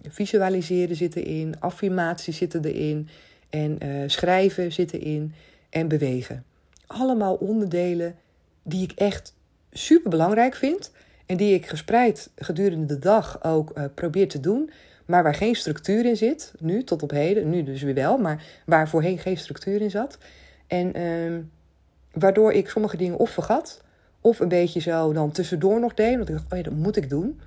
visualiseren 0.09 0.95
zit 0.95 1.15
erin, 1.15 1.55
affirmaties 1.59 2.37
zitten 2.37 2.65
erin 2.65 3.09
en 3.49 3.85
uh, 3.85 4.03
schrijven 4.05 4.71
zitten 4.71 4.99
erin 4.99 5.33
en 5.69 5.87
bewegen. 5.87 6.45
Allemaal 6.87 7.35
onderdelen 7.35 8.15
die 8.63 8.83
ik 8.83 8.91
echt 8.91 9.35
super 9.73 10.09
belangrijk 10.09 10.55
vind 10.55 10.91
en 11.25 11.37
die 11.37 11.53
ik 11.53 11.65
gespreid 11.65 12.29
gedurende 12.35 12.85
de 12.85 12.99
dag 12.99 13.43
ook 13.43 13.73
probeer 13.95 14.27
te 14.27 14.39
doen 14.39 14.69
maar 15.05 15.23
waar 15.23 15.35
geen 15.35 15.55
structuur 15.55 16.05
in 16.05 16.17
zit, 16.17 16.53
nu 16.59 16.83
tot 16.83 17.03
op 17.03 17.11
heden, 17.11 17.49
nu 17.49 17.63
dus 17.63 17.81
weer 17.81 17.93
wel, 17.93 18.17
maar 18.17 18.43
waar 18.65 18.89
voorheen 18.89 19.17
geen 19.17 19.37
structuur 19.37 19.81
in 19.81 19.89
zat. 19.89 20.17
En 20.67 20.93
ehm, 20.93 21.41
waardoor 22.11 22.51
ik 22.51 22.69
sommige 22.69 22.97
dingen 22.97 23.17
of 23.17 23.29
vergat, 23.29 23.81
of 24.21 24.39
een 24.39 24.47
beetje 24.47 24.79
zo 24.79 25.13
dan 25.13 25.31
tussendoor 25.31 25.79
nog 25.79 25.93
deed. 25.93 26.15
Want 26.15 26.29
ik 26.29 26.35
dacht, 26.35 26.51
oh 26.51 26.57
ja, 26.57 26.63
dat 26.63 26.73
moet 26.73 26.95
ik 26.95 27.09
doen. 27.09 27.39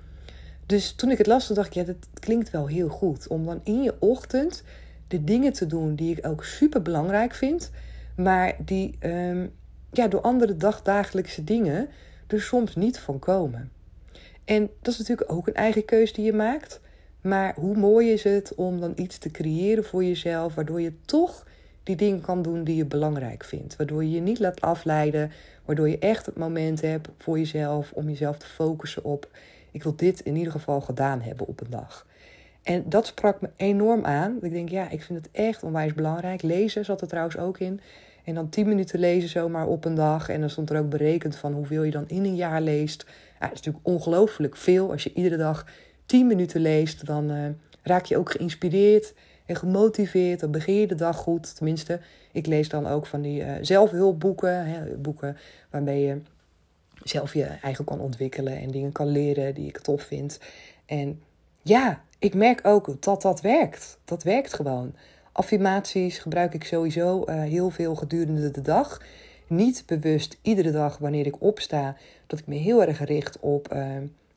Dus 0.65 0.91
toen 0.91 1.11
ik 1.11 1.17
het 1.17 1.27
las, 1.27 1.47
dacht 1.47 1.67
ik, 1.67 1.73
ja, 1.73 1.83
dat 1.83 1.95
klinkt 2.13 2.49
wel 2.49 2.67
heel 2.67 2.89
goed. 2.89 3.27
Om 3.27 3.45
dan 3.45 3.61
in 3.63 3.83
je 3.83 3.95
ochtend 3.99 4.63
de 5.07 5.23
dingen 5.23 5.53
te 5.53 5.65
doen 5.65 5.95
die 5.95 6.17
ik 6.17 6.27
ook 6.27 6.43
super 6.43 6.81
belangrijk 6.81 7.33
vind. 7.33 7.71
Maar 8.15 8.55
die 8.65 8.95
ehm, 8.99 9.47
ja, 9.91 10.07
door 10.07 10.21
andere 10.21 10.57
dagdagelijkse 10.57 11.43
dingen 11.43 11.87
er 12.27 12.41
soms 12.41 12.75
niet 12.75 12.99
van 12.99 13.19
komen. 13.19 13.71
En 14.45 14.69
dat 14.81 14.93
is 14.93 14.99
natuurlijk 14.99 15.31
ook 15.31 15.47
een 15.47 15.53
eigen 15.53 15.85
keus 15.85 16.13
die 16.13 16.25
je 16.25 16.33
maakt. 16.33 16.79
Maar 17.21 17.55
hoe 17.55 17.77
mooi 17.77 18.11
is 18.11 18.23
het 18.23 18.55
om 18.55 18.79
dan 18.79 18.93
iets 18.95 19.17
te 19.17 19.31
creëren 19.31 19.83
voor 19.83 20.03
jezelf, 20.03 20.55
waardoor 20.55 20.81
je 20.81 20.93
toch 21.05 21.45
die 21.83 21.95
dingen 21.95 22.21
kan 22.21 22.41
doen 22.41 22.63
die 22.63 22.75
je 22.75 22.85
belangrijk 22.85 23.43
vindt. 23.43 23.75
Waardoor 23.75 24.03
je 24.03 24.11
je 24.11 24.21
niet 24.21 24.39
laat 24.39 24.61
afleiden, 24.61 25.31
waardoor 25.65 25.89
je 25.89 25.99
echt 25.99 26.25
het 26.25 26.37
moment 26.37 26.81
hebt 26.81 27.09
voor 27.17 27.37
jezelf 27.37 27.91
om 27.93 28.09
jezelf 28.09 28.37
te 28.37 28.45
focussen 28.45 29.03
op: 29.03 29.29
ik 29.71 29.83
wil 29.83 29.95
dit 29.95 30.19
in 30.19 30.35
ieder 30.35 30.51
geval 30.51 30.81
gedaan 30.81 31.21
hebben 31.21 31.47
op 31.47 31.61
een 31.61 31.69
dag. 31.69 32.05
En 32.63 32.83
dat 32.89 33.05
sprak 33.05 33.41
me 33.41 33.49
enorm 33.55 34.05
aan. 34.05 34.37
Ik 34.41 34.51
denk, 34.51 34.69
ja, 34.69 34.89
ik 34.89 35.03
vind 35.03 35.25
het 35.25 35.31
echt 35.31 35.63
onwijs 35.63 35.93
belangrijk. 35.93 36.41
Lezen 36.41 36.85
zat 36.85 37.01
er 37.01 37.07
trouwens 37.07 37.37
ook 37.37 37.59
in. 37.59 37.79
En 38.27 38.33
dan 38.33 38.49
10 38.49 38.67
minuten 38.67 38.99
lezen 38.99 39.29
zomaar 39.29 39.67
op 39.67 39.85
een 39.85 39.95
dag. 39.95 40.29
En 40.29 40.39
dan 40.39 40.49
stond 40.49 40.69
er 40.69 40.79
ook 40.79 40.89
berekend 40.89 41.35
van 41.35 41.53
hoeveel 41.53 41.83
je 41.83 41.91
dan 41.91 42.07
in 42.07 42.23
een 42.23 42.35
jaar 42.35 42.61
leest. 42.61 43.05
Ja, 43.07 43.47
dat 43.47 43.51
is 43.51 43.61
natuurlijk 43.61 43.87
ongelooflijk 43.87 44.57
veel. 44.57 44.91
Als 44.91 45.03
je 45.03 45.13
iedere 45.13 45.37
dag 45.37 45.65
10 46.05 46.27
minuten 46.27 46.61
leest, 46.61 47.05
dan 47.05 47.31
uh, 47.31 47.45
raak 47.81 48.05
je 48.05 48.17
ook 48.17 48.31
geïnspireerd 48.31 49.13
en 49.45 49.55
gemotiveerd. 49.55 50.39
Dan 50.39 50.51
begin 50.51 50.73
je 50.73 50.87
de 50.87 50.95
dag 50.95 51.17
goed. 51.17 51.55
Tenminste, 51.55 51.99
ik 52.31 52.45
lees 52.45 52.69
dan 52.69 52.87
ook 52.87 53.05
van 53.05 53.21
die 53.21 53.41
uh, 53.41 53.51
zelfhulpboeken. 53.61 54.65
Hè, 54.65 54.95
boeken 54.95 55.37
waarmee 55.69 56.01
je 56.01 56.21
zelf 57.03 57.33
je 57.33 57.43
eigen 57.43 57.85
kan 57.85 57.99
ontwikkelen 57.99 58.57
en 58.57 58.71
dingen 58.71 58.91
kan 58.91 59.07
leren 59.07 59.53
die 59.53 59.67
ik 59.67 59.77
tof 59.77 60.01
vind. 60.01 60.39
En 60.85 61.21
ja, 61.61 62.01
ik 62.19 62.33
merk 62.33 62.59
ook 62.63 63.01
dat 63.01 63.21
dat 63.21 63.41
werkt. 63.41 63.99
Dat 64.05 64.23
werkt 64.23 64.53
gewoon. 64.53 64.93
Affirmaties 65.37 66.17
gebruik 66.17 66.53
ik 66.53 66.63
sowieso 66.63 67.23
uh, 67.25 67.41
heel 67.41 67.69
veel 67.69 67.95
gedurende 67.95 68.51
de 68.51 68.61
dag. 68.61 69.01
Niet 69.47 69.83
bewust 69.85 70.37
iedere 70.41 70.71
dag 70.71 70.97
wanneer 70.97 71.25
ik 71.25 71.41
opsta, 71.41 71.95
dat 72.27 72.39
ik 72.39 72.47
me 72.47 72.55
heel 72.55 72.83
erg 72.83 73.05
richt 73.05 73.39
op 73.39 73.73
uh, 73.73 73.85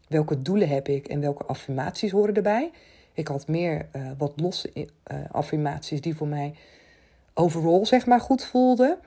welke 0.09 0.43
doelen 0.43 0.69
heb 0.69 0.89
ik 0.89 1.07
en 1.07 1.21
welke 1.21 1.45
affirmaties 1.45 2.11
horen 2.11 2.35
erbij. 2.35 2.71
Ik 3.13 3.29
had 3.29 3.49
meer 3.49 3.89
uh, 3.97 4.11
wat 4.19 4.33
losse 4.37 4.89
affirmaties 5.31 6.01
die 6.01 6.17
voor 6.17 6.29
mij 6.29 6.55
overal 7.35 7.87
zeg 7.87 8.07
maar 8.07 8.21
goed 8.21 8.45
voelden. 8.45 8.99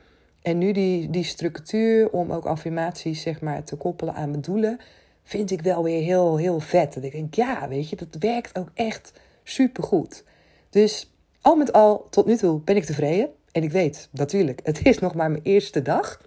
En 0.41 0.57
nu 0.57 0.71
die, 0.71 1.09
die 1.09 1.23
structuur 1.23 2.09
om 2.09 2.31
ook 2.31 2.45
affirmaties 2.45 3.21
zeg 3.21 3.41
maar 3.41 3.63
te 3.63 3.75
koppelen 3.75 4.13
aan 4.13 4.29
mijn 4.29 4.41
doelen, 4.41 4.79
vind 5.23 5.51
ik 5.51 5.61
wel 5.61 5.83
weer 5.83 6.01
heel, 6.03 6.37
heel 6.37 6.59
vet. 6.59 6.93
Dat 6.93 7.03
ik 7.03 7.11
denk, 7.11 7.33
ja, 7.33 7.67
weet 7.67 7.89
je, 7.89 7.95
dat 7.95 8.15
werkt 8.19 8.57
ook 8.57 8.69
echt 8.73 9.13
supergoed. 9.43 10.23
Dus 10.69 11.07
al 11.43 11.55
met 11.55 11.73
al, 11.73 12.07
tot 12.09 12.25
nu 12.25 12.35
toe 12.35 12.61
ben 12.61 12.75
ik 12.75 12.85
tevreden. 12.85 13.29
En 13.51 13.63
ik 13.63 13.71
weet, 13.71 14.09
natuurlijk, 14.11 14.59
het 14.63 14.85
is 14.85 14.99
nog 14.99 15.15
maar 15.15 15.31
mijn 15.31 15.43
eerste 15.43 15.81
dag. 15.81 16.21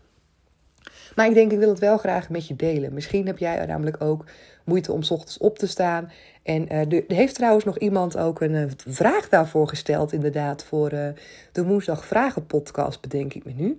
Maar 1.14 1.26
ik 1.26 1.34
denk, 1.34 1.52
ik 1.52 1.58
wil 1.58 1.68
het 1.68 1.78
wel 1.78 1.98
graag 1.98 2.28
met 2.28 2.46
je 2.46 2.56
delen. 2.56 2.94
Misschien 2.94 3.26
heb 3.26 3.38
jij 3.38 3.66
namelijk 3.66 4.00
ook 4.02 4.24
moeite 4.64 4.92
om 4.92 5.00
ochtends 5.08 5.38
op 5.38 5.58
te 5.58 5.66
staan. 5.66 6.10
En 6.42 6.72
uh, 6.72 6.92
er 6.92 7.04
heeft 7.06 7.34
trouwens 7.34 7.64
nog 7.64 7.78
iemand 7.78 8.16
ook 8.16 8.40
een 8.40 8.52
uh, 8.52 8.64
vraag 8.76 9.28
daarvoor 9.28 9.68
gesteld, 9.68 10.12
inderdaad, 10.12 10.64
voor 10.64 10.92
uh, 10.92 11.08
de 11.52 11.64
Woensdag 11.64 12.06
Vragen 12.06 12.46
podcast, 12.46 13.00
bedenk 13.00 13.34
ik 13.34 13.44
me 13.44 13.52
nu. 13.52 13.76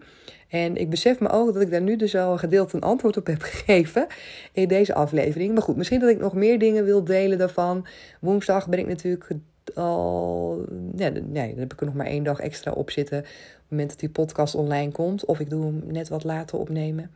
En 0.47 0.75
ik 0.75 0.89
besef 0.89 1.19
me 1.19 1.29
ook 1.29 1.53
dat 1.53 1.61
ik 1.61 1.71
daar 1.71 1.81
nu 1.81 1.95
dus 1.95 2.15
al 2.15 2.37
gedeeld 2.37 2.73
een 2.73 2.81
antwoord 2.81 3.17
op 3.17 3.27
heb 3.27 3.41
gegeven 3.51 4.07
in 4.51 4.67
deze 4.67 4.93
aflevering. 4.93 5.53
Maar 5.53 5.63
goed, 5.63 5.75
misschien 5.75 5.99
dat 5.99 6.09
ik 6.09 6.19
nog 6.19 6.33
meer 6.33 6.59
dingen 6.59 6.85
wil 6.85 7.03
delen 7.03 7.37
daarvan. 7.37 7.87
Woensdag 8.19 8.67
ben 8.67 8.79
ik 8.79 8.87
natuurlijk 8.87 9.29
al. 9.75 10.65
Nee, 10.91 11.11
dan 11.11 11.59
heb 11.59 11.73
ik 11.73 11.79
er 11.79 11.85
nog 11.85 11.95
maar 11.95 12.05
één 12.05 12.23
dag 12.23 12.39
extra 12.39 12.71
op 12.71 12.91
zitten. 12.91 13.19
Op 13.19 13.25
het 13.25 13.69
moment 13.69 13.89
dat 13.89 13.99
die 13.99 14.09
podcast 14.09 14.55
online 14.55 14.91
komt. 14.91 15.25
Of 15.25 15.39
ik 15.39 15.49
doe 15.49 15.65
hem 15.65 15.83
net 15.85 16.09
wat 16.09 16.23
later 16.23 16.59
opnemen. 16.59 17.11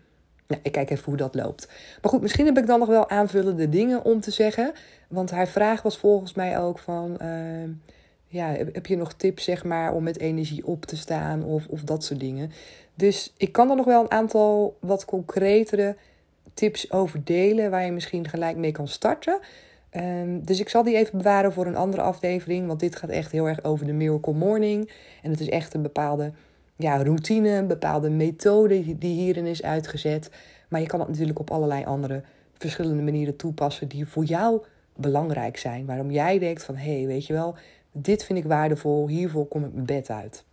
Ik 0.62 0.72
kijk 0.72 0.90
even 0.90 1.06
hoe 1.06 1.18
dat 1.18 1.36
loopt. 1.36 1.68
Maar 2.02 2.12
goed, 2.12 2.22
misschien 2.22 2.46
heb 2.46 2.58
ik 2.58 2.68
dan 2.68 2.80
nog 2.80 2.88
wel 2.88 3.10
aanvullende 3.10 3.70
dingen 3.70 4.06
om 4.06 4.20
te 4.20 4.32
zeggen. 4.32 4.72
Want 5.08 5.32
haar 5.32 5.48
vraag 5.48 5.82
was 5.82 5.98
volgens 5.98 6.34
mij 6.34 6.60
ook 6.60 6.80
van. 6.80 7.18
Uh, 7.22 7.70
ja, 8.32 8.48
heb 8.72 8.86
je 8.86 8.98
nog 8.98 9.14
tips, 9.14 9.44
zeg 9.44 9.64
maar, 9.64 9.94
om 9.94 10.04
met 10.04 10.20
energie 10.20 10.66
op 10.66 10.86
te 10.86 10.98
staan 10.98 11.44
of, 11.44 11.68
of 11.68 11.82
dat 11.82 12.04
soort 12.04 12.20
dingen. 12.20 12.52
Dus 12.96 13.34
ik 13.38 13.52
kan 13.52 13.70
er 13.70 13.76
nog 13.76 13.86
wel 13.86 14.02
een 14.02 14.12
aantal 14.12 14.78
wat 14.80 15.06
concretere 15.06 15.96
tips 16.54 16.92
over 16.92 17.24
delen 17.24 17.72
waar 17.72 17.86
je 17.86 17.92
misschien 17.92 18.30
gelijk 18.30 18.58
mee 18.58 18.72
kan 18.72 18.88
starten. 18.88 19.40
Um, 19.98 20.46
dus 20.46 20.60
ik 20.60 20.70
zal 20.70 20.84
die 20.84 20.96
even 20.96 21.18
bewaren 21.18 21.54
voor 21.54 21.66
een 21.66 21.76
andere 21.76 22.02
aflevering, 22.02 22.68
want 22.68 22.80
dit 22.80 22.96
gaat 22.96 23.10
echt 23.10 23.32
heel 23.32 23.48
erg 23.48 23.64
over 23.64 23.86
de 23.86 23.94
Miracle 23.94 24.34
Morning. 24.34 24.92
En 25.22 25.32
het 25.32 25.40
is 25.40 25.50
echt 25.50 25.74
een 25.74 25.82
bepaalde 25.82 26.32
ja, 26.76 27.04
routine, 27.04 27.50
een 27.50 27.68
bepaalde 27.68 28.10
methode 28.10 28.98
die 28.98 29.14
hierin 29.14 29.46
is 29.46 29.64
uitgezet. 29.64 30.30
Maar 30.68 30.82
je 30.82 30.88
kan 30.88 31.00
het 31.00 31.10
natuurlijk 31.10 31.40
op 31.40 31.52
allerlei 31.52 31.84
andere 31.84 32.22
verschillende 32.58 33.04
manieren 33.04 33.36
toepassen 33.36 33.88
die 33.88 34.08
voor 34.08 34.24
jou 34.24 34.62
belangrijk 34.96 35.58
zijn. 35.58 35.86
Waarom 35.86 36.12
jij 36.12 36.40
denkt 36.40 36.64
van, 36.64 36.76
hé, 36.76 36.98
hey, 36.98 37.08
weet 37.08 37.28
je 37.28 37.34
wel, 37.34 37.56
dit 37.92 38.24
vind 38.24 38.40
ik 38.40 38.46
waardevol, 38.46 39.08
hiervoor 39.08 39.46
kom 39.46 39.66
ik 39.66 39.74
mijn 39.74 39.86
bed 39.86 40.10
uit. 40.10 40.44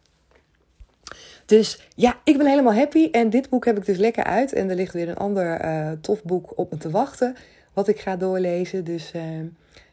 Dus 1.47 1.89
ja, 1.95 2.19
ik 2.25 2.37
ben 2.37 2.47
helemaal 2.47 2.75
happy. 2.75 3.09
En 3.11 3.31
dit 3.31 3.49
boek 3.49 3.65
heb 3.65 3.77
ik 3.77 3.87
dus 3.87 3.97
lekker 3.97 4.25
uit. 4.25 4.53
En 4.53 4.71
er 4.71 4.77
ligt 4.77 4.93
weer 4.93 5.09
een 5.09 5.17
ander 5.17 5.65
uh, 5.65 5.91
tof 6.01 6.23
boek 6.23 6.53
op 6.59 6.71
me 6.71 6.79
te 6.79 6.91
wachten. 6.91 7.37
Wat 7.79 7.89
ik 7.89 8.01
ga 8.01 8.17
doorlezen. 8.17 8.85
Dus 8.85 9.13
uh, 9.17 9.23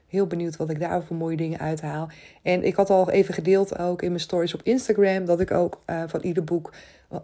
heel 0.07 0.27
benieuwd 0.27 0.55
wat 0.55 0.69
ik 0.69 0.79
daar 0.79 1.03
voor 1.03 1.15
mooie 1.15 1.37
dingen 1.37 1.59
uithaal. 1.59 2.09
En 2.41 2.63
ik 2.63 2.75
had 2.75 2.89
al 2.89 3.09
even 3.09 3.33
gedeeld 3.33 3.79
ook 3.79 4.01
in 4.01 4.07
mijn 4.07 4.21
stories 4.21 4.53
op 4.53 4.61
Instagram. 4.63 5.25
Dat 5.25 5.39
ik 5.39 5.51
ook 5.51 5.81
uh, 5.89 6.03
van 6.07 6.21
ieder 6.21 6.43
boek 6.43 6.73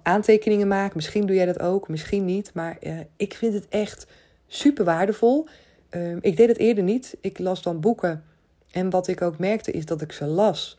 aantekeningen 0.04 0.68
maak. 0.68 0.96
Misschien 0.96 1.26
doe 1.26 1.36
jij 1.36 1.46
dat 1.46 1.60
ook, 1.60 1.88
misschien 1.88 2.26
niet. 2.26 2.54
Maar 2.54 2.78
ik 3.16 3.34
vind 3.34 3.54
het 3.54 3.68
echt 3.70 4.08
super 4.48 4.86
waardevol. 4.86 5.48
Ehm, 5.90 6.18
ik 6.22 6.38
deed 6.38 6.48
het 6.48 6.58
eerder 6.58 6.84
niet. 6.84 7.18
Ik 7.22 7.40
las 7.40 7.62
dan 7.62 7.80
boeken. 7.80 8.24
En 8.72 8.90
wat 8.90 9.08
ik 9.08 9.22
ook 9.22 9.38
merkte 9.38 9.72
is 9.72 9.86
dat 9.86 10.02
ik 10.02 10.12
ze 10.12 10.26
las. 10.26 10.78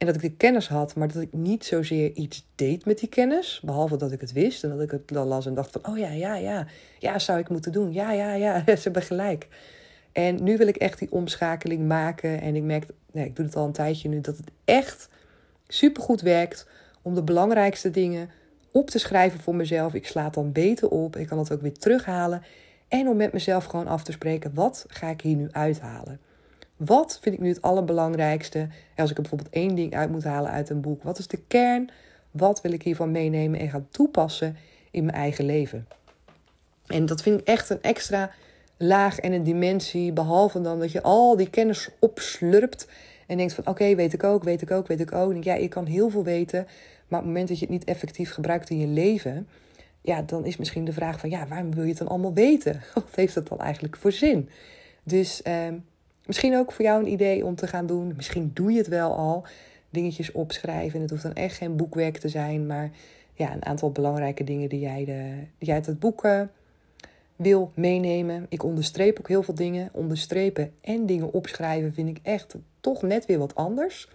En 0.00 0.06
dat 0.06 0.14
ik 0.14 0.20
de 0.20 0.32
kennis 0.32 0.68
had, 0.68 0.94
maar 0.94 1.12
dat 1.12 1.22
ik 1.22 1.32
niet 1.32 1.64
zozeer 1.64 2.12
iets 2.12 2.46
deed 2.54 2.84
met 2.84 2.98
die 2.98 3.08
kennis. 3.08 3.60
Behalve 3.64 3.96
dat 3.96 4.12
ik 4.12 4.20
het 4.20 4.32
wist 4.32 4.64
en 4.64 4.70
dat 4.70 4.80
ik 4.80 4.90
het 4.90 5.08
dan 5.08 5.26
las 5.26 5.46
en 5.46 5.54
dacht 5.54 5.70
van... 5.70 5.86
oh 5.92 5.98
ja, 5.98 6.10
ja, 6.10 6.34
ja, 6.34 6.66
ja, 6.98 7.18
zou 7.18 7.38
ik 7.38 7.48
moeten 7.48 7.72
doen. 7.72 7.92
Ja, 7.92 8.12
ja, 8.12 8.32
ja, 8.32 8.62
ze 8.66 8.80
hebben 8.82 9.02
gelijk. 9.02 9.48
En 10.12 10.42
nu 10.42 10.56
wil 10.56 10.66
ik 10.66 10.76
echt 10.76 10.98
die 10.98 11.12
omschakeling 11.12 11.88
maken. 11.88 12.40
En 12.40 12.56
ik 12.56 12.62
merk, 12.62 12.86
nee, 13.12 13.24
ik 13.24 13.36
doe 13.36 13.44
het 13.44 13.56
al 13.56 13.66
een 13.66 13.72
tijdje 13.72 14.08
nu, 14.08 14.20
dat 14.20 14.36
het 14.36 14.50
echt 14.64 15.08
supergoed 15.68 16.20
werkt... 16.20 16.66
om 17.02 17.14
de 17.14 17.22
belangrijkste 17.22 17.90
dingen 17.90 18.30
op 18.72 18.90
te 18.90 18.98
schrijven 18.98 19.40
voor 19.40 19.54
mezelf. 19.54 19.94
Ik 19.94 20.06
sla 20.06 20.30
dan 20.30 20.52
beter 20.52 20.88
op. 20.88 21.16
Ik 21.16 21.26
kan 21.26 21.38
het 21.38 21.52
ook 21.52 21.62
weer 21.62 21.78
terughalen. 21.78 22.42
En 22.88 23.08
om 23.08 23.16
met 23.16 23.32
mezelf 23.32 23.64
gewoon 23.64 23.88
af 23.88 24.02
te 24.02 24.12
spreken, 24.12 24.54
wat 24.54 24.84
ga 24.88 25.08
ik 25.08 25.20
hier 25.20 25.36
nu 25.36 25.48
uithalen? 25.50 26.20
Wat 26.86 27.18
vind 27.22 27.34
ik 27.34 27.40
nu 27.40 27.48
het 27.48 27.62
allerbelangrijkste? 27.62 28.68
Als 28.96 29.10
ik 29.10 29.16
bijvoorbeeld 29.16 29.50
één 29.50 29.74
ding 29.74 29.94
uit 29.94 30.10
moet 30.10 30.24
halen 30.24 30.50
uit 30.50 30.70
een 30.70 30.80
boek. 30.80 31.02
Wat 31.02 31.18
is 31.18 31.26
de 31.26 31.42
kern? 31.48 31.90
Wat 32.30 32.60
wil 32.60 32.72
ik 32.72 32.82
hiervan 32.82 33.10
meenemen 33.10 33.60
en 33.60 33.68
gaan 33.68 33.86
toepassen 33.90 34.56
in 34.90 35.04
mijn 35.04 35.16
eigen 35.16 35.44
leven? 35.44 35.86
En 36.86 37.06
dat 37.06 37.22
vind 37.22 37.40
ik 37.40 37.46
echt 37.46 37.70
een 37.70 37.82
extra 37.82 38.30
laag 38.76 39.18
en 39.18 39.32
een 39.32 39.42
dimensie. 39.42 40.12
Behalve 40.12 40.60
dan 40.60 40.78
dat 40.78 40.92
je 40.92 41.02
al 41.02 41.36
die 41.36 41.50
kennis 41.50 41.88
opslurpt. 41.98 42.88
En 43.26 43.36
denkt 43.36 43.54
van 43.54 43.66
oké, 43.66 43.94
weet 43.94 44.12
ik 44.12 44.24
ook, 44.24 44.44
weet 44.44 44.62
ik 44.62 44.70
ook, 44.70 44.86
weet 44.86 45.00
ik 45.00 45.12
ook. 45.12 45.32
En 45.32 45.42
ja, 45.42 45.54
je 45.54 45.68
kan 45.68 45.86
heel 45.86 46.10
veel 46.10 46.24
weten. 46.24 46.66
Maar 47.08 47.18
op 47.18 47.24
het 47.24 47.34
moment 47.34 47.48
dat 47.48 47.58
je 47.58 47.64
het 47.64 47.74
niet 47.74 47.84
effectief 47.84 48.32
gebruikt 48.32 48.70
in 48.70 48.78
je 48.78 48.86
leven. 48.86 49.48
Ja, 50.00 50.22
dan 50.22 50.44
is 50.44 50.56
misschien 50.56 50.84
de 50.84 50.92
vraag 50.92 51.20
van 51.20 51.30
ja, 51.30 51.46
waarom 51.46 51.74
wil 51.74 51.82
je 51.82 51.88
het 51.88 51.98
dan 51.98 52.08
allemaal 52.08 52.34
weten? 52.34 52.82
Wat 52.94 53.14
heeft 53.14 53.34
dat 53.34 53.48
dan 53.48 53.60
eigenlijk 53.60 53.96
voor 53.96 54.12
zin? 54.12 54.48
Dus 55.02 55.42
ehm, 55.42 55.74
Misschien 56.26 56.56
ook 56.56 56.72
voor 56.72 56.84
jou 56.84 57.02
een 57.02 57.12
idee 57.12 57.44
om 57.44 57.54
te 57.54 57.66
gaan 57.66 57.86
doen. 57.86 58.12
Misschien 58.16 58.50
doe 58.54 58.72
je 58.72 58.78
het 58.78 58.88
wel 58.88 59.14
al. 59.14 59.44
Dingetjes 59.90 60.32
opschrijven. 60.32 61.00
Het 61.00 61.10
hoeft 61.10 61.22
dan 61.22 61.34
echt 61.34 61.56
geen 61.56 61.76
boekwerk 61.76 62.18
te 62.18 62.28
zijn. 62.28 62.66
Maar 62.66 62.90
ja, 63.34 63.52
een 63.52 63.64
aantal 63.64 63.90
belangrijke 63.90 64.44
dingen 64.44 64.68
die 64.68 64.80
jij, 64.80 65.04
de, 65.04 65.34
die 65.58 65.66
jij 65.66 65.74
uit 65.74 65.86
het 65.86 65.98
boek 65.98 66.24
uh, 66.24 66.40
wil 67.36 67.72
meenemen. 67.74 68.46
Ik 68.48 68.62
onderstreep 68.62 69.18
ook 69.18 69.28
heel 69.28 69.42
veel 69.42 69.54
dingen. 69.54 69.88
Onderstrepen 69.92 70.72
en 70.80 71.06
dingen 71.06 71.32
opschrijven 71.32 71.94
vind 71.94 72.08
ik 72.08 72.18
echt 72.22 72.54
toch 72.80 73.02
net 73.02 73.26
weer 73.26 73.38
wat 73.38 73.54
anders. 73.54 74.08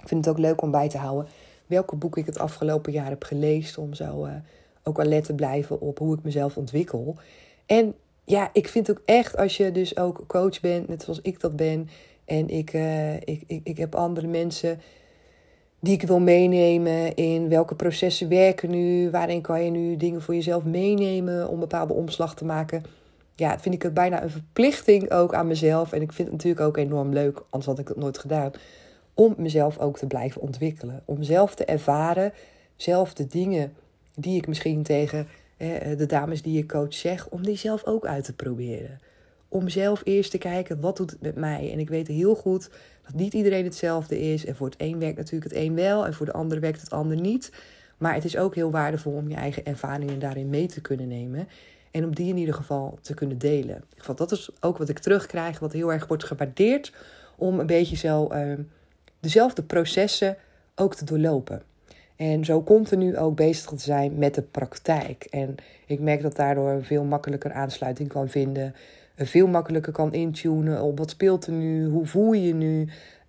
Ik 0.00 0.08
vind 0.08 0.24
het 0.24 0.34
ook 0.34 0.40
leuk 0.40 0.62
om 0.62 0.70
bij 0.70 0.88
te 0.88 0.98
houden 0.98 1.28
welke 1.70 1.96
boeken 1.96 2.20
ik 2.20 2.26
het 2.26 2.38
afgelopen 2.38 2.92
jaar 2.92 3.08
heb 3.08 3.24
gelezen. 3.24 3.82
Om 3.82 3.94
zo 3.94 4.26
uh, 4.26 4.32
ook 4.82 5.00
alert 5.00 5.24
te 5.24 5.34
blijven 5.34 5.80
op 5.80 5.98
hoe 5.98 6.16
ik 6.16 6.22
mezelf 6.22 6.56
ontwikkel. 6.56 7.16
En 7.66 7.94
ja, 8.24 8.50
ik 8.52 8.68
vind 8.68 8.90
ook 8.90 9.02
echt 9.04 9.36
als 9.36 9.56
je 9.56 9.72
dus 9.72 9.96
ook 9.96 10.24
coach 10.26 10.60
bent, 10.60 10.88
net 10.88 11.02
zoals 11.02 11.20
ik 11.22 11.40
dat 11.40 11.56
ben. 11.56 11.88
En 12.24 12.48
ik, 12.48 12.72
uh, 12.72 13.14
ik, 13.14 13.42
ik, 13.46 13.60
ik 13.64 13.76
heb 13.76 13.94
andere 13.94 14.26
mensen 14.26 14.80
die 15.80 15.94
ik 15.94 16.02
wil 16.02 16.20
meenemen 16.20 17.14
in 17.14 17.48
welke 17.48 17.74
processen 17.74 18.28
werken 18.28 18.70
nu, 18.70 19.10
waarin 19.10 19.40
kan 19.40 19.64
je 19.64 19.70
nu 19.70 19.96
dingen 19.96 20.22
voor 20.22 20.34
jezelf 20.34 20.64
meenemen 20.64 21.48
om 21.48 21.60
bepaalde 21.60 21.92
omslag 21.92 22.34
te 22.34 22.44
maken. 22.44 22.82
Ja, 23.34 23.58
vind 23.58 23.74
ik 23.74 23.82
het 23.82 23.94
bijna 23.94 24.22
een 24.22 24.30
verplichting 24.30 25.10
ook 25.10 25.34
aan 25.34 25.46
mezelf. 25.46 25.92
En 25.92 26.02
ik 26.02 26.12
vind 26.12 26.28
het 26.28 26.36
natuurlijk 26.36 26.66
ook 26.66 26.76
enorm 26.76 27.12
leuk, 27.12 27.42
anders 27.50 27.66
had 27.66 27.78
ik 27.78 27.88
het 27.88 27.96
nooit 27.96 28.18
gedaan, 28.18 28.50
om 29.14 29.34
mezelf 29.36 29.78
ook 29.78 29.98
te 29.98 30.06
blijven 30.06 30.40
ontwikkelen. 30.40 31.02
Om 31.04 31.22
zelf 31.22 31.54
te 31.54 31.64
ervaren, 31.64 32.32
zelf 32.76 33.14
de 33.14 33.26
dingen 33.26 33.72
die 34.14 34.36
ik 34.36 34.46
misschien 34.46 34.82
tegen 34.82 35.28
de 35.96 36.06
dames 36.06 36.42
die 36.42 36.56
je 36.56 36.66
coach 36.66 36.94
zeg, 36.94 37.28
om 37.28 37.42
die 37.42 37.56
zelf 37.56 37.84
ook 37.84 38.06
uit 38.06 38.24
te 38.24 38.32
proberen. 38.32 39.00
Om 39.48 39.68
zelf 39.68 40.00
eerst 40.04 40.30
te 40.30 40.38
kijken, 40.38 40.80
wat 40.80 40.96
doet 40.96 41.10
het 41.10 41.20
met 41.20 41.36
mij? 41.36 41.72
En 41.72 41.78
ik 41.78 41.88
weet 41.88 42.06
heel 42.06 42.34
goed 42.34 42.70
dat 43.02 43.14
niet 43.14 43.34
iedereen 43.34 43.64
hetzelfde 43.64 44.20
is. 44.20 44.44
En 44.44 44.56
voor 44.56 44.66
het 44.66 44.80
een 44.80 44.98
werkt 44.98 45.16
natuurlijk 45.16 45.52
het 45.52 45.62
een 45.62 45.74
wel 45.74 46.06
en 46.06 46.14
voor 46.14 46.26
de 46.26 46.32
ander 46.32 46.60
werkt 46.60 46.80
het 46.80 46.90
ander 46.90 47.20
niet. 47.20 47.52
Maar 47.98 48.14
het 48.14 48.24
is 48.24 48.36
ook 48.36 48.54
heel 48.54 48.70
waardevol 48.70 49.12
om 49.12 49.28
je 49.28 49.34
eigen 49.34 49.64
ervaringen 49.64 50.18
daarin 50.18 50.50
mee 50.50 50.66
te 50.66 50.80
kunnen 50.80 51.08
nemen. 51.08 51.48
En 51.90 52.04
om 52.04 52.14
die 52.14 52.28
in 52.28 52.36
ieder 52.36 52.54
geval 52.54 52.98
te 53.02 53.14
kunnen 53.14 53.38
delen. 53.38 53.84
Want 54.06 54.18
dat 54.18 54.32
is 54.32 54.50
ook 54.60 54.78
wat 54.78 54.88
ik 54.88 54.98
terugkrijg, 54.98 55.58
wat 55.58 55.72
heel 55.72 55.92
erg 55.92 56.06
wordt 56.06 56.24
gewaardeerd. 56.24 56.92
Om 57.36 57.60
een 57.60 57.66
beetje 57.66 57.96
zo 57.96 58.32
uh, 58.32 58.52
dezelfde 59.20 59.62
processen 59.62 60.36
ook 60.74 60.94
te 60.94 61.04
doorlopen. 61.04 61.62
En 62.20 62.44
zo 62.44 62.62
continu 62.62 63.16
ook 63.16 63.36
bezig 63.36 63.64
te 63.64 63.78
zijn 63.78 64.18
met 64.18 64.34
de 64.34 64.42
praktijk. 64.42 65.24
En 65.30 65.54
ik 65.86 66.00
merk 66.00 66.22
dat 66.22 66.36
daardoor 66.36 66.84
veel 66.84 67.04
makkelijker 67.04 67.52
aansluiting 67.52 68.08
kan 68.08 68.28
vinden. 68.28 68.74
Veel 69.16 69.46
makkelijker 69.46 69.92
kan 69.92 70.12
intunen 70.12 70.82
op 70.82 70.98
wat 70.98 71.10
speelt 71.10 71.46
er 71.46 71.52
nu, 71.52 71.86
hoe 71.86 72.06
voel 72.06 72.32
je 72.32 72.46
je 72.46 72.54
nu, 72.54 72.88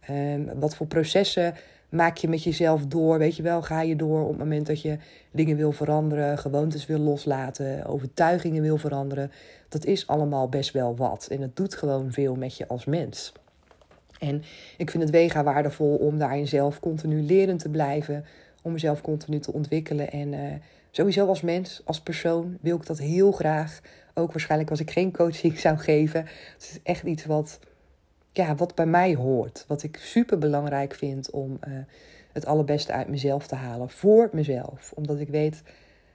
um, 0.09 0.59
wat 0.59 0.75
voor 0.75 0.87
processen 0.87 1.53
maak 1.89 2.17
je 2.17 2.27
met 2.27 2.43
jezelf 2.43 2.85
door. 2.85 3.17
Weet 3.17 3.35
je 3.35 3.43
wel, 3.43 3.61
ga 3.61 3.81
je 3.81 3.95
door 3.95 4.21
op 4.21 4.29
het 4.29 4.37
moment 4.37 4.67
dat 4.67 4.81
je 4.81 4.97
dingen 5.31 5.57
wil 5.57 5.71
veranderen, 5.71 6.37
gewoontes 6.37 6.85
wil 6.85 6.99
loslaten, 6.99 7.85
overtuigingen 7.85 8.61
wil 8.61 8.77
veranderen. 8.77 9.31
Dat 9.69 9.85
is 9.85 10.07
allemaal 10.07 10.49
best 10.49 10.71
wel 10.71 10.95
wat. 10.95 11.27
En 11.31 11.41
het 11.41 11.55
doet 11.55 11.75
gewoon 11.75 12.11
veel 12.11 12.35
met 12.35 12.57
je 12.57 12.67
als 12.67 12.85
mens. 12.85 13.33
En 14.19 14.43
ik 14.77 14.89
vind 14.89 15.03
het 15.03 15.11
wega 15.11 15.43
waardevol 15.43 15.95
om 15.95 16.17
daarin 16.17 16.47
zelf 16.47 16.79
continu 16.79 17.21
lerend 17.21 17.59
te 17.59 17.69
blijven 17.69 18.25
om 18.61 18.71
mezelf 18.71 19.01
continu 19.01 19.39
te 19.39 19.53
ontwikkelen. 19.53 20.11
En 20.11 20.33
uh, 20.33 20.53
sowieso 20.91 21.27
als 21.27 21.41
mens, 21.41 21.81
als 21.85 22.01
persoon, 22.01 22.57
wil 22.61 22.77
ik 22.77 22.85
dat 22.85 22.99
heel 22.99 23.31
graag. 23.31 23.81
Ook 24.13 24.31
waarschijnlijk 24.31 24.69
als 24.69 24.79
ik 24.79 24.91
geen 24.91 25.11
coaching 25.11 25.59
zou 25.67 25.77
geven. 25.77 26.19
Het 26.53 26.61
is 26.71 26.79
echt 26.83 27.03
iets 27.03 27.25
wat, 27.25 27.59
ja, 28.31 28.55
wat 28.55 28.75
bij 28.75 28.85
mij 28.85 29.15
hoort. 29.15 29.65
Wat 29.67 29.83
ik 29.83 29.97
super 29.97 30.37
belangrijk 30.37 30.95
vind 30.95 31.29
om 31.29 31.59
uh, 31.67 31.73
het 32.33 32.45
allerbeste 32.45 32.91
uit 32.91 33.07
mezelf 33.07 33.47
te 33.47 33.55
halen. 33.55 33.89
Voor 33.89 34.29
mezelf. 34.31 34.91
Omdat 34.95 35.19
ik 35.19 35.29
weet 35.29 35.63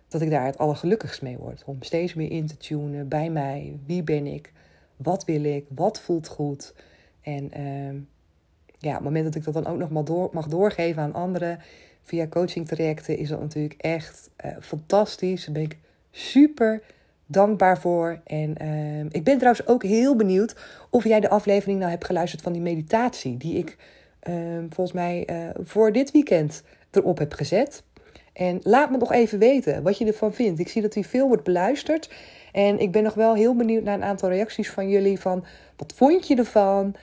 dat 0.09 0.21
ik 0.21 0.31
daar 0.31 0.47
het 0.47 0.59
allergelukkigst 0.59 1.23
mee 1.23 1.39
word. 1.39 1.63
Om 1.67 1.83
steeds 1.83 2.15
meer 2.15 2.31
in 2.31 2.47
te 2.47 2.57
tunen 2.57 3.09
bij 3.09 3.31
mij. 3.31 3.79
Wie 3.87 4.03
ben 4.03 4.27
ik? 4.27 4.53
Wat 4.97 5.25
wil 5.25 5.45
ik? 5.45 5.67
Wat 5.69 6.01
voelt 6.01 6.29
goed? 6.29 6.75
En 7.21 7.51
uh, 7.59 8.01
ja, 8.79 8.91
op 8.91 8.95
het 8.95 9.05
moment 9.05 9.25
dat 9.25 9.35
ik 9.35 9.45
dat 9.45 9.55
dan 9.55 9.67
ook 9.67 9.91
nog 9.91 10.33
mag 10.33 10.47
doorgeven 10.47 11.03
aan 11.03 11.15
anderen 11.15 11.59
via 12.07 12.27
coaching 12.27 12.69
trajecten 12.69 13.19
is 13.19 13.29
dat 13.29 13.41
natuurlijk 13.41 13.75
echt 13.81 14.31
uh, 14.45 14.51
fantastisch. 14.61 15.45
Daar 15.45 15.55
ben 15.55 15.63
ik 15.63 15.77
super 16.11 16.83
dankbaar 17.27 17.79
voor. 17.81 18.21
En 18.25 18.55
uh, 18.63 19.05
ik 19.11 19.25
ben 19.25 19.39
trouwens 19.39 19.67
ook 19.67 19.83
heel 19.83 20.17
benieuwd 20.17 20.57
of 20.91 21.05
jij 21.05 21.21
de 21.21 21.29
aflevering 21.29 21.79
nou 21.79 21.91
hebt 21.91 22.05
geluisterd 22.05 22.43
van 22.43 22.53
die 22.53 22.63
meditatie. 22.63 23.37
Die 23.37 23.59
ik 23.59 23.77
uh, 24.29 24.35
volgens 24.59 24.93
mij 24.93 25.29
uh, 25.31 25.37
voor 25.63 25.93
dit 25.93 26.11
weekend 26.11 26.63
erop 26.91 27.19
heb 27.19 27.33
gezet. 27.33 27.83
En 28.33 28.61
laat 28.63 28.91
me 28.91 28.97
nog 28.97 29.13
even 29.13 29.39
weten 29.39 29.83
wat 29.83 29.99
je 29.99 30.07
ervan 30.07 30.35
vindt. 30.35 30.61
Ik 30.61 30.69
zie 30.69 30.83
dat 30.83 30.93
die 30.93 31.07
veel 31.07 31.29
wordt 31.29 31.45
beluisterd. 31.45 32.11
En 32.53 32.79
ik 32.79 32.93
ben 32.93 33.03
nog 33.03 33.15
wel 33.15 33.35
heel 33.35 33.57
benieuwd 33.57 33.83
naar 33.83 33.95
een 33.95 34.05
aantal 34.05 34.29
reacties 34.29 34.71
van 34.71 34.89
jullie. 34.89 35.21
Van 35.21 35.45
wat 35.77 35.93
vond 35.97 36.27
je 36.27 36.37
ervan? 36.37 36.95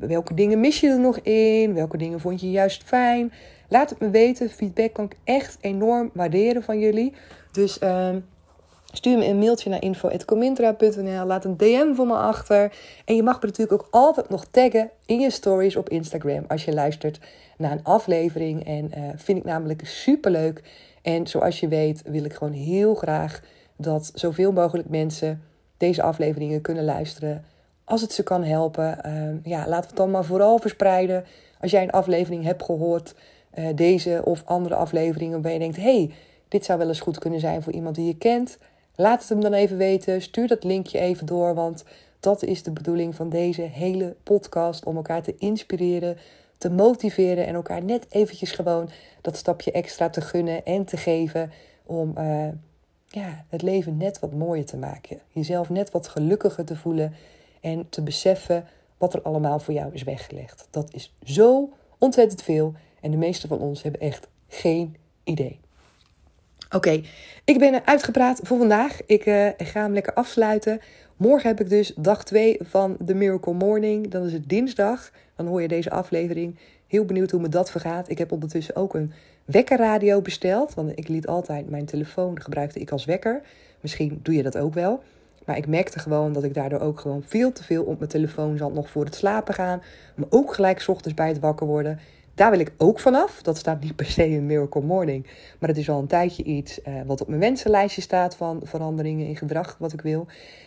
welke 0.00 0.34
dingen 0.34 0.60
mis 0.60 0.80
je 0.80 0.88
er 0.88 1.00
nog 1.00 1.18
in? 1.18 1.74
Welke 1.74 1.96
dingen 1.96 2.20
vond 2.20 2.40
je 2.40 2.50
juist 2.50 2.82
fijn? 2.82 3.32
Laat 3.70 3.90
het 3.90 4.00
me 4.00 4.10
weten. 4.10 4.50
Feedback 4.50 4.92
kan 4.92 5.04
ik 5.04 5.16
echt 5.24 5.58
enorm 5.60 6.10
waarderen 6.14 6.62
van 6.62 6.78
jullie. 6.78 7.14
Dus 7.52 7.78
uh, 7.82 8.08
stuur 8.92 9.18
me 9.18 9.26
een 9.26 9.38
mailtje 9.38 9.70
naar 9.70 9.82
info.comintra.nl. 9.82 11.26
Laat 11.26 11.44
een 11.44 11.56
DM 11.56 11.94
voor 11.94 12.06
me 12.06 12.14
achter. 12.14 12.72
En 13.04 13.16
je 13.16 13.22
mag 13.22 13.40
me 13.40 13.46
natuurlijk 13.46 13.82
ook 13.82 13.88
altijd 13.90 14.28
nog 14.28 14.44
taggen 14.44 14.90
in 15.06 15.20
je 15.20 15.30
stories 15.30 15.76
op 15.76 15.88
Instagram 15.88 16.44
als 16.48 16.64
je 16.64 16.72
luistert 16.72 17.20
naar 17.56 17.72
een 17.72 17.84
aflevering. 17.84 18.66
En 18.66 18.90
uh, 18.98 19.04
vind 19.16 19.38
ik 19.38 19.44
namelijk 19.44 19.86
super 19.86 20.30
leuk. 20.30 20.62
En 21.02 21.26
zoals 21.26 21.60
je 21.60 21.68
weet 21.68 22.02
wil 22.04 22.24
ik 22.24 22.32
gewoon 22.32 22.52
heel 22.52 22.94
graag 22.94 23.42
dat 23.76 24.10
zoveel 24.14 24.52
mogelijk 24.52 24.88
mensen 24.88 25.42
deze 25.76 26.02
afleveringen 26.02 26.60
kunnen 26.60 26.84
luisteren. 26.84 27.44
Als 27.84 28.00
het 28.00 28.12
ze 28.12 28.22
kan 28.22 28.44
helpen, 28.44 28.98
uh, 29.06 29.52
ja, 29.52 29.58
laten 29.58 29.80
we 29.80 29.86
het 29.86 29.96
dan 29.96 30.10
maar 30.10 30.24
vooral 30.24 30.58
verspreiden. 30.58 31.24
Als 31.60 31.70
jij 31.70 31.82
een 31.82 31.90
aflevering 31.90 32.44
hebt 32.44 32.62
gehoord 32.62 33.14
deze 33.74 34.22
of 34.24 34.42
andere 34.44 34.74
afleveringen 34.74 35.32
waarbij 35.32 35.52
je 35.52 35.58
denkt: 35.58 35.76
hey, 35.76 36.10
dit 36.48 36.64
zou 36.64 36.78
wel 36.78 36.88
eens 36.88 37.00
goed 37.00 37.18
kunnen 37.18 37.40
zijn 37.40 37.62
voor 37.62 37.72
iemand 37.72 37.94
die 37.94 38.06
je 38.06 38.16
kent. 38.16 38.58
Laat 38.94 39.20
het 39.20 39.28
hem 39.28 39.40
dan 39.40 39.52
even 39.52 39.76
weten. 39.76 40.22
Stuur 40.22 40.46
dat 40.46 40.64
linkje 40.64 40.98
even 40.98 41.26
door, 41.26 41.54
want 41.54 41.84
dat 42.20 42.42
is 42.42 42.62
de 42.62 42.70
bedoeling 42.70 43.14
van 43.14 43.28
deze 43.28 43.62
hele 43.62 44.16
podcast: 44.22 44.84
om 44.84 44.96
elkaar 44.96 45.22
te 45.22 45.34
inspireren, 45.38 46.16
te 46.58 46.70
motiveren 46.70 47.46
en 47.46 47.54
elkaar 47.54 47.84
net 47.84 48.06
eventjes 48.08 48.50
gewoon 48.50 48.90
dat 49.20 49.36
stapje 49.36 49.72
extra 49.72 50.10
te 50.10 50.20
gunnen 50.20 50.64
en 50.64 50.84
te 50.84 50.96
geven 50.96 51.52
om 51.86 52.14
uh, 52.18 52.48
ja, 53.08 53.44
het 53.48 53.62
leven 53.62 53.96
net 53.96 54.18
wat 54.18 54.32
mooier 54.32 54.66
te 54.66 54.76
maken. 54.76 55.20
Jezelf 55.28 55.68
net 55.68 55.90
wat 55.90 56.08
gelukkiger 56.08 56.64
te 56.64 56.76
voelen 56.76 57.14
en 57.60 57.88
te 57.88 58.02
beseffen 58.02 58.64
wat 58.98 59.14
er 59.14 59.22
allemaal 59.22 59.58
voor 59.58 59.74
jou 59.74 59.92
is 59.92 60.02
weggelegd. 60.02 60.68
Dat 60.70 60.94
is 60.94 61.14
zo 61.22 61.68
ontzettend 61.98 62.42
veel. 62.42 62.74
En 63.00 63.10
de 63.10 63.16
meeste 63.16 63.48
van 63.48 63.58
ons 63.58 63.82
hebben 63.82 64.00
echt 64.00 64.28
geen 64.48 64.96
idee. 65.24 65.60
Oké, 66.74 67.02
ik 67.44 67.58
ben 67.58 67.86
uitgepraat 67.86 68.40
voor 68.42 68.58
vandaag. 68.58 69.06
Ik 69.06 69.26
uh, 69.26 69.48
ga 69.58 69.82
hem 69.82 69.92
lekker 69.92 70.12
afsluiten. 70.12 70.80
Morgen 71.16 71.48
heb 71.48 71.60
ik 71.60 71.68
dus 71.68 71.92
dag 71.96 72.24
2 72.24 72.58
van 72.60 72.96
The 73.04 73.14
Miracle 73.14 73.52
Morning. 73.52 74.10
Dan 74.10 74.26
is 74.26 74.32
het 74.32 74.48
dinsdag. 74.48 75.10
Dan 75.36 75.46
hoor 75.46 75.62
je 75.62 75.68
deze 75.68 75.90
aflevering. 75.90 76.58
Heel 76.86 77.04
benieuwd 77.04 77.30
hoe 77.30 77.40
me 77.40 77.48
dat 77.48 77.70
vergaat. 77.70 78.10
Ik 78.10 78.18
heb 78.18 78.32
ondertussen 78.32 78.76
ook 78.76 78.94
een 78.94 79.12
wekkerradio 79.44 80.20
besteld. 80.20 80.74
Want 80.74 80.98
ik 80.98 81.08
liet 81.08 81.26
altijd 81.26 81.70
mijn 81.70 81.84
telefoon 81.84 82.40
gebruikte 82.40 82.78
ik 82.78 82.90
als 82.90 83.04
wekker. 83.04 83.42
Misschien 83.80 84.20
doe 84.22 84.34
je 84.34 84.42
dat 84.42 84.58
ook 84.58 84.74
wel. 84.74 85.02
Maar 85.44 85.56
ik 85.56 85.66
merkte 85.66 85.98
gewoon 85.98 86.32
dat 86.32 86.44
ik 86.44 86.54
daardoor 86.54 86.80
ook 86.80 87.00
gewoon 87.00 87.22
veel 87.26 87.52
te 87.52 87.64
veel 87.64 87.84
op 87.84 87.98
mijn 87.98 88.10
telefoon 88.10 88.56
zat 88.56 88.72
nog 88.72 88.90
voor 88.90 89.04
het 89.04 89.14
slapen 89.14 89.54
gaan. 89.54 89.82
Maar 90.14 90.28
ook 90.30 90.54
gelijk 90.54 90.84
ochtends 90.86 91.14
bij 91.14 91.28
het 91.28 91.38
wakker 91.38 91.66
worden. 91.66 92.00
Daar 92.40 92.50
wil 92.50 92.60
ik 92.60 92.72
ook 92.76 93.00
vanaf. 93.00 93.42
Dat 93.42 93.58
staat 93.58 93.80
niet 93.80 93.96
per 93.96 94.06
se 94.06 94.28
in 94.28 94.46
Miracle 94.46 94.82
Morning. 94.82 95.26
Maar 95.58 95.68
het 95.68 95.78
is 95.78 95.88
al 95.90 95.98
een 95.98 96.06
tijdje 96.06 96.42
iets 96.42 96.80
uh, 96.88 97.02
wat 97.06 97.20
op 97.20 97.28
mijn 97.28 97.40
wensenlijstje 97.40 98.00
staat 98.00 98.36
van 98.36 98.60
veranderingen 98.64 99.26
in 99.26 99.36
gedrag 99.36 99.76
wat 99.78 99.92
ik 99.92 100.00
wil. 100.00 100.26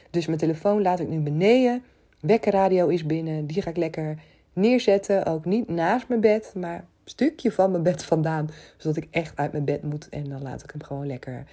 Dus 0.10 0.26
mijn 0.26 0.38
telefoon 0.38 0.82
laat 0.82 1.00
ik 1.00 1.08
nu 1.08 1.20
beneden. 1.20 1.84
Wekkerradio 2.20 2.88
is 2.88 3.06
binnen. 3.06 3.48
Die 3.48 3.62
ga 3.62 3.70
ik 3.70 3.78
lekker 3.78 4.18
neerzetten. 4.54 5.26
Ook 5.26 5.46
niet 5.46 5.68
naast 5.70 6.08
mijn 6.08 6.22
bed, 6.22 6.54
maar 6.56 6.76
een 6.76 6.86
stukje 7.06 7.52
van 7.52 7.72
mijn 7.72 7.84
bed 7.84 8.04
vandaan. 8.04 8.50
Zodat 8.78 8.98
ik 8.98 9.08
echt 9.12 9.38
uit 9.38 9.52
mijn 9.52 9.66
bed 9.66 9.84
moet. 9.84 10.10
En 10.10 10.30
dan 10.30 10.42
laat 10.42 10.64
ik 10.64 10.72
hem 10.72 10.84
gewoon 10.84 11.08
lekker 11.08 11.44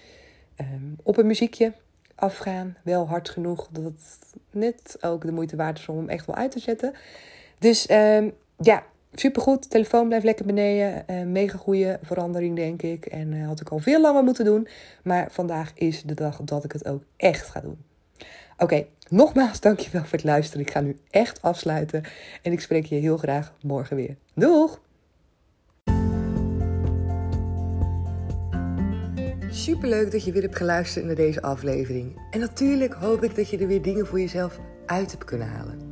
um, 0.60 0.96
op 1.02 1.16
een 1.16 1.26
muziekje 1.26 1.72
afgaan. 2.14 2.76
Wel 2.82 3.08
hard 3.08 3.28
genoeg 3.28 3.68
dat 3.70 3.84
het 3.84 4.32
net 4.50 4.96
ook 5.00 5.22
de 5.26 5.32
moeite 5.32 5.56
waard 5.56 5.78
is 5.78 5.88
om 5.88 5.96
hem 5.96 6.08
echt 6.08 6.26
wel 6.26 6.36
uit 6.36 6.50
te 6.50 6.60
zetten. 6.60 6.94
Dus 7.58 7.90
um, 7.90 8.32
ja, 8.56 8.84
supergoed. 9.12 9.70
Telefoon 9.70 10.06
blijft 10.06 10.24
lekker 10.24 10.46
beneden. 10.46 11.04
Uh, 11.10 11.22
mega 11.22 11.58
goede 11.58 11.98
verandering, 12.02 12.56
denk 12.56 12.82
ik. 12.82 13.06
En 13.06 13.32
uh, 13.32 13.46
had 13.46 13.60
ik 13.60 13.68
al 13.68 13.78
veel 13.78 14.00
langer 14.00 14.24
moeten 14.24 14.44
doen. 14.44 14.68
Maar 15.02 15.28
vandaag 15.30 15.72
is 15.74 16.02
de 16.02 16.14
dag 16.14 16.40
dat 16.44 16.64
ik 16.64 16.72
het 16.72 16.86
ook 16.86 17.02
echt 17.16 17.48
ga 17.48 17.60
doen. 17.60 17.78
Oké, 18.58 18.86
nogmaals 19.08 19.60
dankjewel 19.68 20.02
voor 20.02 20.12
het 20.12 20.24
luisteren. 20.24 20.66
Ik 20.66 20.72
ga 20.72 20.80
nu 20.80 20.96
echt 21.10 21.42
afsluiten. 21.42 22.02
En 22.42 22.52
ik 22.52 22.60
spreek 22.60 22.84
je 22.84 22.94
heel 22.94 23.16
graag 23.16 23.54
morgen 23.62 23.96
weer. 23.96 24.16
Doeg! 24.34 24.80
Superleuk 29.50 30.12
dat 30.12 30.24
je 30.24 30.32
weer 30.32 30.42
hebt 30.42 30.56
geluisterd 30.56 31.04
naar 31.04 31.14
deze 31.14 31.42
aflevering. 31.42 32.20
En 32.30 32.40
natuurlijk 32.40 32.92
hoop 32.92 33.22
ik 33.22 33.34
dat 33.36 33.50
je 33.50 33.58
er 33.58 33.66
weer 33.66 33.82
dingen 33.82 34.06
voor 34.06 34.20
jezelf 34.20 34.58
uit 34.86 35.10
hebt 35.10 35.24
kunnen 35.24 35.48
halen. 35.48 35.89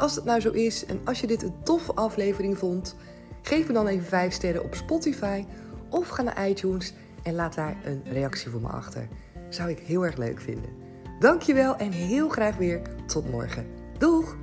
Als 0.00 0.14
het 0.14 0.24
nou 0.24 0.40
zo 0.40 0.50
is 0.50 0.84
en 0.86 1.00
als 1.04 1.20
je 1.20 1.26
dit 1.26 1.42
een 1.42 1.54
toffe 1.62 1.94
aflevering 1.94 2.58
vond, 2.58 2.96
geef 3.42 3.66
me 3.66 3.72
dan 3.72 3.86
even 3.86 4.06
5 4.06 4.32
sterren 4.32 4.64
op 4.64 4.74
Spotify 4.74 5.44
of 5.88 6.08
ga 6.08 6.22
naar 6.22 6.48
iTunes 6.48 6.94
en 7.22 7.34
laat 7.34 7.54
daar 7.54 7.76
een 7.84 8.02
reactie 8.04 8.50
voor 8.50 8.60
me 8.60 8.68
achter. 8.68 9.08
Zou 9.48 9.70
ik 9.70 9.78
heel 9.78 10.04
erg 10.04 10.16
leuk 10.16 10.40
vinden. 10.40 10.70
Dankjewel 11.18 11.76
en 11.76 11.92
heel 11.92 12.28
graag 12.28 12.56
weer 12.56 12.82
tot 13.06 13.30
morgen. 13.30 13.66
Doeg! 13.98 14.36